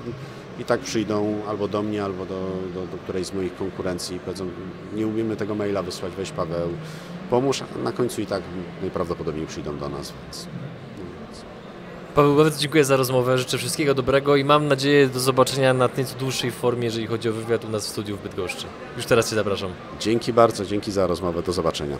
i 0.58 0.64
tak 0.64 0.80
przyjdą 0.80 1.42
albo 1.48 1.68
do 1.68 1.82
mnie, 1.82 2.04
albo 2.04 2.26
do, 2.26 2.40
do, 2.74 2.80
do 2.80 2.96
którejś 3.04 3.26
z 3.26 3.34
moich 3.34 3.56
konkurencji 3.56 4.16
i 4.16 4.20
powiedzą, 4.20 4.48
nie 4.94 5.06
umiemy 5.06 5.36
tego 5.36 5.54
maila 5.54 5.82
wysłać, 5.82 6.12
weź 6.16 6.30
Paweł, 6.30 6.68
pomóż, 7.30 7.62
a 7.62 7.78
na 7.78 7.92
końcu 7.92 8.20
i 8.20 8.26
tak 8.26 8.42
najprawdopodobniej 8.80 9.46
przyjdą 9.46 9.78
do 9.78 9.88
nas, 9.88 10.12
więc... 10.22 10.46
Paweł, 12.14 12.36
bardzo 12.36 12.60
dziękuję 12.60 12.84
za 12.84 12.96
rozmowę, 12.96 13.38
życzę 13.38 13.58
wszystkiego 13.58 13.94
dobrego 13.94 14.36
i 14.36 14.44
mam 14.44 14.68
nadzieję 14.68 15.08
do 15.08 15.20
zobaczenia 15.20 15.74
na 15.74 15.88
nieco 15.98 16.18
dłuższej 16.18 16.50
formie, 16.50 16.84
jeżeli 16.84 17.06
chodzi 17.06 17.28
o 17.28 17.32
wywiad 17.32 17.64
u 17.64 17.68
nas 17.68 17.86
w 17.86 17.88
studiu 17.88 18.16
w 18.16 18.22
Bydgoszczy. 18.22 18.66
Już 18.96 19.06
teraz 19.06 19.30
Cię 19.30 19.36
zapraszam. 19.36 19.70
Dzięki 20.00 20.32
bardzo, 20.32 20.64
dzięki 20.64 20.92
za 20.92 21.06
rozmowę, 21.06 21.42
do 21.42 21.52
zobaczenia. 21.52 21.96